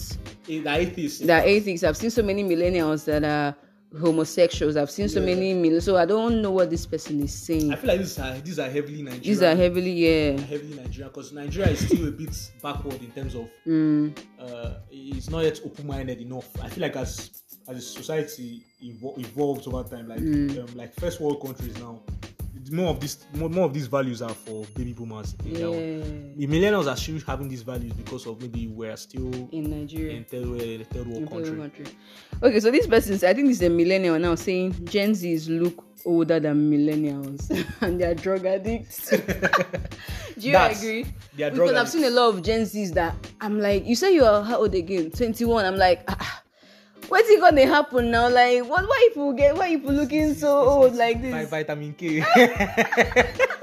the 0.47 0.67
atheists. 0.69 1.29
are 1.29 1.41
atheists. 1.41 1.85
I've 1.85 1.97
seen 1.97 2.11
so 2.11 2.23
many 2.23 2.45
millennials 2.45 3.05
that 3.07 3.25
are 3.25 3.57
homosexuals. 3.99 4.77
I've 4.77 4.91
seen 4.91 5.09
so 5.09 5.21
many 5.21 5.53
mil- 5.55 5.81
so 5.81 5.97
I 5.97 6.05
don't 6.07 6.43
know 6.43 6.53
what 6.53 6.71
this 6.71 6.87
person 6.87 7.21
is 7.23 7.33
saying. 7.35 7.73
I 7.73 7.77
feel 7.77 7.89
like 7.89 7.99
these 7.99 8.19
are 8.19 8.39
these 8.39 8.59
are 8.61 8.71
heavily 8.71 9.03
Nigerian. 9.03 9.23
These 9.23 9.43
are 9.43 9.57
heavily 9.57 9.93
yeah. 9.93 10.41
heavily 10.41 10.77
Nigerian 10.77 11.09
because 11.13 11.33
Nigeria 11.33 11.71
is 11.73 11.85
still 11.87 12.07
a 12.07 12.13
bit 12.13 12.51
backward 12.63 13.01
in 13.03 13.11
terms 13.11 13.35
of 13.35 13.49
Mm, 13.67 14.17
uh, 14.39 14.75
it's 14.91 15.29
not 15.29 15.43
yet 15.45 15.61
open-minded 15.65 16.21
enough. 16.21 16.49
I 16.63 16.69
feel 16.69 16.83
like 16.83 16.97
as 16.97 17.31
as 17.69 17.77
a 17.77 17.81
society 17.81 18.63
evol- 18.83 19.19
evolves 19.19 19.67
over 19.67 19.83
time, 19.83 20.09
like 20.09 20.21
Mm. 20.21 20.59
um, 20.71 20.77
like 20.77 20.95
first 20.95 21.21
world 21.21 21.43
countries 21.45 21.77
now, 21.79 22.01
more 22.71 22.89
of 22.91 23.01
this 23.01 23.27
more, 23.35 23.49
more 23.49 23.65
of 23.67 23.75
these 23.75 23.87
values 23.87 24.23
are 24.23 24.31
for 24.35 24.65
baby 24.75 24.93
boomers. 24.93 25.35
yeah. 25.45 25.59
The 25.67 26.47
millennials 26.47 26.87
are 26.91 26.97
still 26.97 27.19
having 27.27 27.49
these 27.49 27.63
values 27.63 27.93
because 27.93 28.27
of 28.27 28.41
maybe 28.41 28.67
we're 28.69 28.97
still 28.97 29.31
In 29.53 29.71
Nigeria. 29.71 30.17
in 30.17 30.25
third 30.25 30.47
world, 30.49 30.87
third 30.91 31.07
world 31.07 31.23
in 31.23 31.29
country. 31.29 31.57
country. 31.57 31.87
Okay, 32.43 32.61
so 32.61 32.71
this 32.71 32.87
person, 32.87 33.15
I 33.29 33.35
think 33.35 33.49
this 33.49 33.59
is 33.61 33.63
a 33.63 33.71
millennial 33.71 34.19
now 34.19 34.35
saying 34.35 34.73
Gen 34.87 35.11
Zs 35.13 35.49
look 35.63 35.85
older 36.07 36.41
than 36.41 36.71
millennials 36.71 37.51
and 37.83 38.01
they 38.01 38.05
are 38.05 38.15
drug 38.15 38.47
addicts. 38.47 39.11
Do 39.11 40.47
you 40.47 40.53
That's- 40.53 40.81
agree? 40.83 41.07
they 41.37 41.45
are 41.45 41.51
because 41.51 41.71
drug 41.71 41.75
I've 41.75 41.89
seen 41.89 42.05
a 42.05 42.11
lot 42.11 42.35
of 42.35 42.43
Gen 42.43 42.63
Zs 42.63 42.95
that 42.95 43.15
I'm 43.41 43.59
like, 43.61 43.85
you 43.87 43.95
say 43.95 44.15
you 44.15 44.25
are 44.25 44.43
how 44.43 44.59
old 44.59 44.75
again? 44.75 45.11
21. 45.11 45.65
I'm 45.65 45.77
like, 45.77 46.03
ah, 46.09 46.43
what's 47.09 47.29
it 47.29 47.41
gonna 47.41 47.67
happen 47.67 48.11
now? 48.11 48.29
Like, 48.29 48.65
what? 48.65 48.87
Why 48.87 49.09
people 49.09 49.33
get? 49.33 49.57
Why 49.57 49.69
people 49.69 49.93
looking 49.93 50.35
so 50.35 50.59
old 50.59 50.95
like 50.95 51.21
this? 51.21 51.33
My 51.33 51.45
vitamin 51.45 51.95
K. 51.95 52.25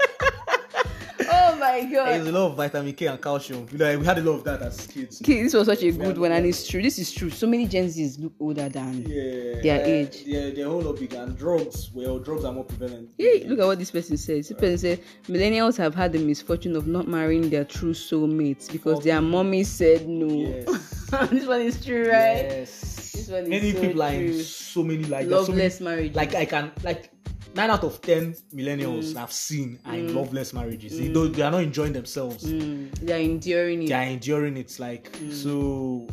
Oh 1.30 1.56
my 1.56 1.84
god! 1.84 2.08
There's 2.08 2.26
a 2.26 2.32
lot 2.32 2.50
of 2.50 2.56
vitamin 2.56 2.92
K 2.94 3.06
and 3.06 3.20
calcium. 3.20 3.66
You 3.70 3.78
know, 3.78 3.98
we 3.98 4.06
had 4.06 4.18
a 4.18 4.22
lot 4.22 4.36
of 4.36 4.44
that 4.44 4.62
as 4.62 4.86
kids. 4.86 5.20
Okay, 5.20 5.42
this 5.42 5.52
was 5.52 5.66
such 5.66 5.82
a 5.82 5.90
good 5.90 6.16
one, 6.16 6.32
and 6.32 6.46
it's 6.46 6.66
true. 6.66 6.80
This 6.80 6.98
is 6.98 7.12
true. 7.12 7.30
So 7.30 7.46
many 7.46 7.66
Gen 7.66 7.86
Zs 7.86 8.18
look 8.18 8.32
older 8.40 8.68
than. 8.68 9.02
Yeah, 9.06 9.60
Their 9.60 9.82
uh, 9.82 9.86
age. 9.86 10.22
Yeah, 10.24 10.50
they're 10.50 10.66
a 10.66 10.70
whole 10.70 10.80
lot 10.80 10.98
bigger. 10.98 11.18
And 11.18 11.36
drugs, 11.36 11.90
well, 11.92 12.18
drugs 12.18 12.44
are 12.44 12.52
more 12.52 12.64
prevalent. 12.64 13.10
Hey, 13.18 13.44
look 13.46 13.58
at 13.58 13.66
what 13.66 13.78
this 13.78 13.90
person 13.90 14.16
says. 14.16 14.48
This 14.48 14.58
person 14.58 14.78
said 14.78 15.00
millennials 15.26 15.76
have 15.76 15.94
had 15.94 16.12
the 16.12 16.18
misfortune 16.18 16.76
of 16.76 16.86
not 16.86 17.08
marrying 17.08 17.50
their 17.50 17.64
true 17.64 17.92
soulmates 17.92 18.70
because 18.70 19.04
their 19.04 19.20
mommy 19.20 19.64
said 19.64 20.08
no. 20.08 20.28
Yes. 20.28 21.10
this 21.30 21.46
one 21.46 21.60
is 21.60 21.84
true, 21.84 22.08
right? 22.10 22.44
Yes. 22.44 23.07
This 23.28 23.42
one 23.42 23.50
many 23.50 23.72
so 23.72 23.80
people 23.80 24.02
are 24.02 24.12
in 24.12 24.42
so 24.42 24.82
many 24.82 25.04
like 25.04 25.28
there's 25.28 25.46
so 25.46 25.52
many, 25.52 25.62
Loveless 25.64 25.80
marriage. 25.80 26.14
like 26.14 26.34
I 26.34 26.44
can 26.46 26.72
like 26.82 27.10
nine 27.54 27.70
out 27.70 27.84
of 27.84 28.00
ten 28.00 28.34
millennials 28.54 29.12
Mm. 29.12 29.16
I've 29.16 29.32
seen 29.32 29.78
are 29.84 29.94
in 29.94 30.14
loveless 30.14 30.54
marriages. 30.54 30.98
They 30.98 31.12
don't 31.12 31.32
they 31.32 31.42
are 31.42 31.50
not 31.50 31.62
enjoying 31.62 31.92
themselves. 31.92 32.44
Mm, 32.44 32.90
they 33.00 33.12
are 33.12 33.22
enduring 33.22 33.82
it. 33.82 33.88
They 33.88 33.94
are 33.94 34.04
enduring 34.04 34.56
it 34.56 34.78
like 34.78 35.14
so 35.30 36.06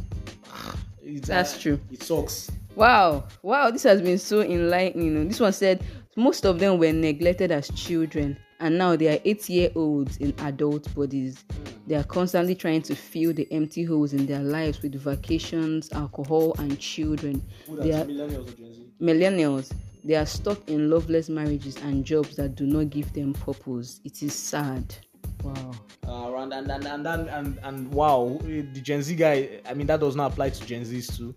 it's, 1.03 1.21
Mm. 1.21 1.25
That's 1.25 1.55
uh, 1.55 1.59
true. 1.59 1.79
It 1.91 2.03
sucks. 2.03 2.51
Wow, 2.75 3.23
wow, 3.43 3.71
this 3.71 3.83
has 3.83 4.01
been 4.01 4.17
so 4.17 4.41
enlightening. 4.41 5.29
This 5.29 5.39
one 5.39 5.53
said 5.53 5.85
most 6.17 6.45
of 6.45 6.59
them 6.59 6.77
were 6.79 6.91
neglected 6.91 7.49
as 7.49 7.69
children, 7.69 8.37
and 8.59 8.77
now 8.77 8.95
they 8.95 9.07
are 9.15 9.19
eight-year-olds 9.25 10.17
in 10.17 10.33
adult 10.39 10.93
bodies. 10.95 11.43
They 11.87 11.95
are 11.95 12.03
constantly 12.03 12.55
trying 12.55 12.81
to 12.83 12.95
fill 12.95 13.31
the 13.33 13.47
empty 13.51 13.83
holes 13.83 14.13
in 14.13 14.25
their 14.25 14.39
lives 14.41 14.81
with 14.81 14.95
vacations, 14.95 15.91
alcohol, 15.91 16.55
and 16.57 16.79
children. 16.79 17.43
Who 17.67 17.77
They 17.77 17.91
are 17.93 18.05
millennials 18.05 18.47
or 18.53 18.57
Gen 18.57 18.73
Z? 18.73 18.85
millennials. 19.01 19.71
they 20.03 20.15
are 20.15 20.25
stuck 20.25 20.67
in 20.69 20.89
loveless 20.89 21.29
marriages 21.29 21.77
and 21.77 22.03
jobs 22.05 22.35
that 22.37 22.55
do 22.55 22.65
not 22.65 22.89
give 22.89 23.11
them 23.13 23.33
purpose. 23.33 24.01
It 24.03 24.23
is 24.23 24.33
sad. 24.33 24.95
Wow. 25.43 25.71
Uh, 26.07 26.35
and, 26.37 26.53
and, 26.53 26.71
and, 26.71 26.85
and, 26.87 27.07
and, 27.07 27.29
and, 27.29 27.59
and 27.63 27.91
wow, 27.93 28.39
the 28.43 28.63
Gen 28.81 29.01
Z 29.03 29.15
guy, 29.15 29.61
I 29.69 29.73
mean, 29.73 29.87
that 29.87 29.99
does 29.99 30.15
not 30.15 30.31
apply 30.31 30.49
to 30.51 30.65
Gen 30.65 30.83
Zs 30.83 31.17
too. 31.17 31.35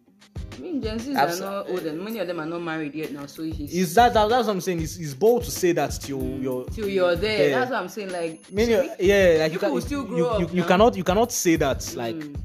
I 0.58 0.60
mean, 0.60 0.82
Gen 0.82 0.98
Zs 0.98 1.16
are 1.16 1.40
not 1.40 1.70
old, 1.70 1.82
and 1.86 2.02
many 2.02 2.18
of 2.18 2.26
them 2.26 2.40
are 2.40 2.46
not 2.46 2.60
married 2.60 2.94
yet 2.94 3.12
now. 3.12 3.26
So 3.26 3.44
he's 3.44 3.72
is 3.72 3.94
that, 3.94 4.12
that 4.14 4.28
that's 4.28 4.46
what 4.46 4.54
I'm 4.54 4.60
saying? 4.60 4.82
It's, 4.82 4.96
it's 4.96 5.14
bold 5.14 5.44
to 5.44 5.50
say 5.50 5.72
that 5.72 5.92
till 6.00 6.20
you're 6.20 6.64
till 6.66 6.88
you're 6.88 7.14
there. 7.14 7.50
That's 7.50 7.70
what 7.70 7.80
I'm 7.80 7.88
saying. 7.88 8.10
Like 8.10 8.52
many, 8.52 8.72
yeah, 8.98 9.36
like 9.40 9.52
you, 9.52 9.58
can, 9.58 9.72
you, 9.72 9.80
still 9.80 10.04
grow 10.04 10.16
you, 10.16 10.26
up 10.26 10.40
you, 10.40 10.48
you 10.52 10.64
cannot 10.64 10.96
you 10.96 11.04
cannot 11.04 11.32
say 11.32 11.56
that 11.56 11.94
like. 11.96 12.16
Mm 12.16 12.36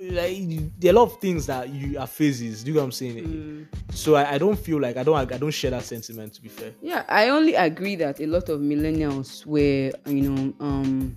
like 0.00 0.48
there 0.78 0.90
are 0.90 0.96
a 0.96 0.98
lot 0.98 1.12
of 1.12 1.20
things 1.20 1.46
that 1.46 1.68
you 1.68 1.98
are 1.98 2.06
phases. 2.06 2.64
Do 2.64 2.70
you 2.70 2.74
know 2.74 2.80
what 2.80 2.84
I'm 2.86 2.92
saying? 2.92 3.16
Mm. 3.16 3.94
So 3.94 4.14
I, 4.14 4.32
I, 4.32 4.38
don't 4.38 4.58
feel 4.58 4.80
like 4.80 4.96
I 4.96 5.02
don't 5.02 5.14
I 5.14 5.36
don't 5.36 5.50
share 5.50 5.70
that 5.72 5.84
sentiment. 5.84 6.34
To 6.34 6.42
be 6.42 6.48
fair, 6.48 6.72
yeah, 6.80 7.04
I 7.08 7.28
only 7.28 7.54
agree 7.54 7.96
that 7.96 8.20
a 8.20 8.26
lot 8.26 8.48
of 8.48 8.60
millennials 8.60 9.44
were 9.44 9.92
you 10.06 10.30
know 10.30 10.54
um 10.60 11.16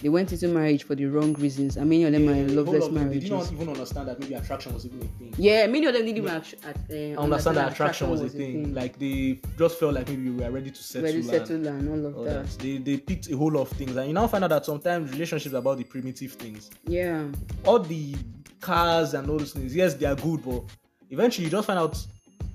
they 0.00 0.08
went 0.08 0.32
into 0.32 0.48
marriage 0.48 0.84
for 0.84 0.94
the 0.94 1.06
wrong 1.06 1.34
reasons. 1.34 1.76
And 1.76 1.88
many 1.88 2.04
of 2.04 2.12
them 2.12 2.24
yeah, 2.24 2.32
are 2.32 2.48
loveless 2.48 2.90
marriages. 2.90 3.22
They 3.22 3.28
did 3.28 3.30
not 3.30 3.52
even 3.52 3.68
understand 3.68 4.08
that 4.08 4.20
maybe 4.20 4.34
attraction 4.34 4.74
was 4.74 4.86
even 4.86 5.00
a 5.02 5.04
thing. 5.04 5.34
Yeah, 5.36 5.66
many 5.66 5.86
of 5.86 5.92
them 5.94 6.04
didn't 6.04 6.18
even 6.18 6.30
uh, 6.30 6.34
understand, 6.34 7.18
understand 7.18 7.56
that 7.56 7.72
attraction, 7.72 8.10
was, 8.10 8.20
was 8.22 8.34
a 8.34 8.36
thing. 8.36 8.64
thing. 8.64 8.74
Like 8.74 8.98
they 8.98 9.40
just 9.58 9.78
felt 9.78 9.94
like 9.94 10.08
maybe 10.08 10.30
we 10.30 10.42
were 10.44 10.50
ready 10.50 10.70
to 10.70 10.82
settle. 10.82 11.06
Ready 11.06 11.22
to 11.22 11.28
settle 11.28 11.66
and 11.68 11.88
all 11.88 12.06
of 12.06 12.16
all 12.16 12.24
that. 12.24 12.46
that. 12.46 12.58
They 12.58 12.78
they 12.78 12.96
picked 12.96 13.30
a 13.30 13.36
whole 13.36 13.52
lot 13.52 13.62
of 13.62 13.68
things, 13.70 13.94
and 13.96 14.08
you 14.08 14.14
now 14.14 14.26
find 14.26 14.44
out 14.44 14.50
that 14.50 14.64
sometimes 14.64 15.12
relationships 15.12 15.54
are 15.54 15.58
about 15.58 15.78
the 15.78 15.84
primitive 15.84 16.32
things. 16.32 16.70
Yeah. 16.86 17.26
All 17.64 17.78
the 17.78 18.14
cars 18.60 19.14
and 19.14 19.28
all 19.28 19.38
those 19.38 19.52
things. 19.52 19.74
Yes, 19.74 19.94
they 19.94 20.06
are 20.06 20.16
good, 20.16 20.44
but 20.44 20.64
eventually 21.10 21.44
you 21.44 21.50
just 21.50 21.66
find 21.66 21.78
out 21.78 21.96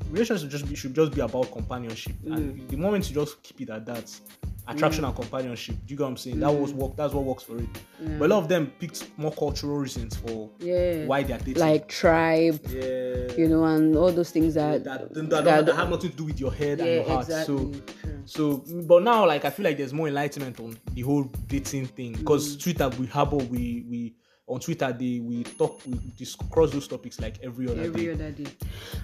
relationships 0.10 0.52
just 0.52 0.68
be, 0.68 0.76
should 0.76 0.94
just 0.94 1.14
be 1.14 1.22
about 1.22 1.52
companionship. 1.52 2.14
Mm. 2.26 2.36
And 2.36 2.70
the 2.70 2.78
moment 2.78 3.10
you 3.10 3.16
just 3.16 3.42
keep 3.44 3.62
it 3.62 3.70
at 3.70 3.86
that, 3.86 4.20
attraction 4.68 5.04
mm. 5.04 5.08
and 5.08 5.16
companionship. 5.16 5.76
Do 5.86 5.94
you 5.94 5.98
get 5.98 6.04
what 6.04 6.10
I'm 6.10 6.18
saying? 6.18 6.38
Mm. 6.38 6.42
That 6.42 6.52
was 6.52 6.74
work. 6.74 6.96
That's 6.96 7.14
what 7.14 7.24
works 7.24 7.44
for 7.44 7.58
it. 7.58 7.68
Yeah. 8.00 8.16
But 8.20 8.26
a 8.26 8.28
lot 8.28 8.40
of 8.40 8.50
them 8.50 8.72
picked 8.80 9.08
more 9.18 9.32
cultural 9.32 9.78
reasons 9.78 10.16
for 10.18 10.50
yeah. 10.60 11.06
why 11.06 11.24
they're 11.24 11.38
dating. 11.38 11.62
Like 11.62 11.88
tribe, 11.88 12.60
yeah. 12.70 13.32
you 13.38 13.48
know, 13.48 13.64
and 13.66 13.96
all 13.96 14.12
those 14.12 14.32
things 14.32 14.56
that 14.56 14.84
yeah, 14.86 14.98
that, 14.98 15.14
that, 15.14 15.30
that, 15.30 15.66
that, 15.66 15.76
have 15.76 15.90
nothing 15.90 16.12
to 16.12 16.18
do 16.18 16.26
with 16.26 16.40
your 16.40 16.52
head 16.52 16.80
and 16.80 16.90
your 16.90 17.08
heart. 17.08 17.26
Exactly. 17.26 17.82
So, 18.26 18.58
so, 18.66 18.84
but 18.84 19.04
now, 19.04 19.26
like, 19.26 19.46
I 19.46 19.50
feel 19.50 19.64
like 19.64 19.78
there's 19.78 19.94
more 19.94 20.08
enlightenment 20.08 20.60
on 20.60 20.78
the 20.92 21.02
whole 21.02 21.24
dating 21.48 21.88
thing 21.88 22.14
because 22.14 22.58
mm. 22.58 22.62
Twitter, 22.62 22.90
we 22.90 23.06
harbor, 23.08 23.38
we 23.38 23.86
we 23.90 24.16
on 24.48 24.62
Twitter 24.62 24.94
they 24.94 25.20
we 25.20 25.44
talk 25.44 25.82
we 25.86 26.00
discuss 26.16 26.72
those 26.72 26.88
topics 26.88 27.20
like 27.20 27.38
every 27.44 27.70
other 27.70 27.82
every 27.82 28.06
day. 28.06 28.12
other 28.14 28.32
day. 28.32 28.50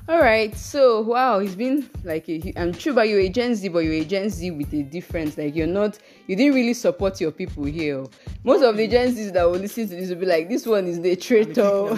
All 0.08 0.20
right, 0.20 0.56
so 0.56 1.02
wow, 1.02 1.40
it's 1.40 1.56
been 1.56 1.90
like 2.06 2.30
a, 2.30 2.54
I'm 2.56 2.72
true, 2.72 2.94
but 2.94 3.10
you're 3.10 3.20
a 3.20 3.30
Gen 3.30 3.56
Z, 3.56 3.68
but 3.68 3.80
you're 3.80 3.94
a 3.94 4.06
Gen 4.06 4.30
Z 4.30 4.52
with 4.52 4.74
a 4.74 4.84
difference. 4.84 5.38
Like 5.38 5.54
you're 5.54 5.68
not, 5.68 6.00
you 6.28 6.38
didn't 6.38 6.56
really 6.56 6.74
support 6.74 7.20
your 7.20 7.32
people 7.32 7.66
here. 7.66 8.06
Most 8.46 8.64
of 8.64 8.78
the 8.78 8.88
Gen 8.88 9.14
Zs 9.14 9.34
that 9.34 9.44
will 9.44 9.60
listen 9.60 9.90
to 9.90 9.96
this 9.96 10.10
will 10.10 10.18
be 10.18 10.26
like, 10.26 10.48
this 10.48 10.66
one 10.66 10.88
is 10.88 11.02
the 11.02 11.16
traitor. 11.18 11.98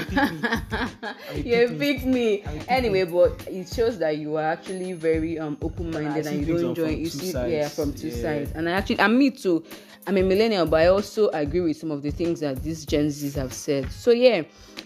you 1.36 1.76
pick 1.78 2.04
me. 2.04 2.44
Anyway, 2.68 3.04
but 3.04 3.48
it 3.48 3.72
shows 3.72 4.00
that 4.00 4.18
you 4.18 4.38
are 4.38 4.44
actually 4.44 4.94
very 4.94 5.38
um 5.38 5.58
open-minded 5.62 6.26
and 6.26 6.40
you 6.40 6.54
don't 6.54 6.70
enjoy. 6.70 6.90
You 6.90 7.10
see, 7.10 7.32
sides. 7.32 7.52
yeah, 7.52 7.68
from 7.68 7.94
two 7.94 8.08
yeah. 8.08 8.22
sides. 8.22 8.52
And 8.54 8.68
I 8.68 8.72
actually, 8.72 9.00
and 9.00 9.18
me 9.18 9.30
too. 9.30 9.64
I'm 10.08 10.18
a 10.18 10.22
millennial, 10.22 10.68
but 10.68 10.82
I 10.82 10.88
also 10.88 11.30
agree 11.30 11.62
with 11.62 11.78
some 11.78 11.90
of 11.90 12.04
the 12.04 12.12
things 12.12 12.40
that 12.42 12.62
these 12.62 12.86
Gen 12.86 13.08
Zs 13.08 13.34
have 13.36 13.52
said. 13.52 13.92
So, 13.92 14.12
yeah, 14.12 14.44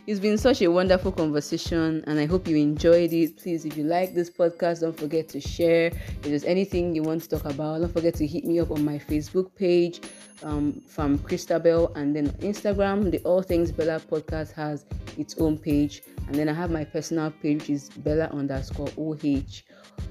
it's 0.08 0.19
been 0.19 0.38
such 0.38 0.62
a 0.62 0.71
wonderful 0.71 1.12
conversation, 1.12 2.05
and 2.08 2.17
I 2.17 2.25
hope 2.25 2.47
you 2.47 2.55
enjoyed 2.55 3.12
it. 3.12 3.36
Please, 3.36 3.65
if 3.65 3.75
you 3.75 3.84
like 3.84 4.13
this 4.13 4.29
podcast, 4.29 4.79
don't 4.79 4.97
forget 4.97 5.27
to 5.29 5.41
share. 5.41 5.88
If 5.88 6.21
there's 6.21 6.45
anything 6.45 6.95
you 6.95 7.03
want 7.03 7.23
to 7.23 7.29
talk 7.29 7.43
about, 7.43 7.82
don't 7.82 7.91
forget 7.91 8.13
to 8.15 8.25
hit 8.25 8.45
me 8.45 8.62
up 8.62 8.71
on 8.71 8.86
my 8.86 8.97
Facebook 8.97 9.53
page 9.55 9.99
um, 10.41 10.82
from 10.88 11.19
Christabel, 11.19 11.91
and 11.95 12.15
then 12.15 12.29
Instagram. 12.39 13.12
The 13.12 13.19
All 13.25 13.41
Things 13.41 13.73
Bella 13.73 13.99
podcast 13.99 14.53
has 14.53 14.86
its 15.17 15.38
own 15.38 15.58
page, 15.58 16.01
and 16.27 16.36
then 16.36 16.47
I 16.47 16.53
have 16.53 16.71
my 16.71 16.86
personal 16.86 17.29
page, 17.29 17.60
which 17.60 17.69
is 17.71 17.89
Bella 17.89 18.29
underscore 18.32 18.88
OH 18.97 19.63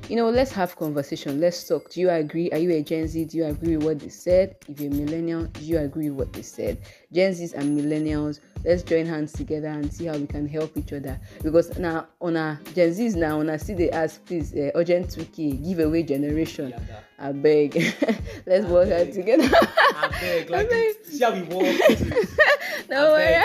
you 0.08 0.16
know, 0.16 0.30
let's 0.30 0.50
have 0.52 0.74
conversation. 0.76 1.38
Let's 1.38 1.68
talk. 1.68 1.90
Do 1.90 2.00
you 2.00 2.08
agree? 2.08 2.50
Are 2.52 2.58
you 2.58 2.70
a 2.72 2.82
Gen 2.82 3.06
Z? 3.06 3.26
Do 3.26 3.36
you 3.36 3.44
agree 3.44 3.76
with 3.76 3.84
what 3.84 3.98
they 4.00 4.08
said? 4.08 4.56
If 4.66 4.80
you're 4.80 4.90
a 4.90 4.94
millennial, 4.94 5.44
do 5.44 5.60
you 5.64 5.78
agree 5.78 6.08
with 6.08 6.18
what 6.18 6.32
they 6.32 6.42
said? 6.42 6.78
Gen 7.12 7.32
Zs 7.32 7.52
and 7.52 7.78
millennials, 7.78 8.40
let's 8.64 8.82
join 8.82 9.04
hands 9.04 9.32
together 9.32 9.68
and 9.68 9.92
see 9.92 10.06
how 10.06 10.16
we 10.16 10.26
can 10.26 10.48
help 10.48 10.76
each 10.78 10.94
other. 10.94 11.20
Because 11.42 11.78
now 11.78 12.06
on 12.22 12.38
our 12.38 12.58
Gen 12.74 12.90
Zs 12.90 13.16
now, 13.16 13.38
when 13.38 13.50
I 13.50 13.58
see 13.58 13.74
they 13.74 13.90
ask, 13.90 14.24
please, 14.24 14.54
uh, 14.54 14.70
urgent 14.74 15.08
2K, 15.08 15.62
giveaway 15.62 16.02
generation. 16.02 16.70
Yeah, 16.70 16.80
I 17.18 17.32
beg. 17.32 17.74
let's 18.46 18.64
I 18.64 18.70
work 18.70 18.88
beg. 18.88 19.12
together. 19.12 19.50
I 19.94 20.08
beg. 20.20 20.50
Like, 20.50 20.66
I 20.66 20.70
beg. 20.70 21.20
how 21.20 21.32
we 21.34 21.42
work. 21.42 21.80
Don't 22.88 23.12
worry. 23.12 23.42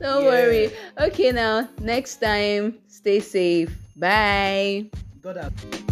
Don't 0.00 0.24
yeah. 0.24 0.30
worry. 0.30 0.72
Okay, 0.98 1.32
now, 1.32 1.68
next 1.80 2.16
time, 2.16 2.78
stay 2.88 3.20
safe. 3.20 3.76
Bye. 3.94 4.86
God 5.24 5.83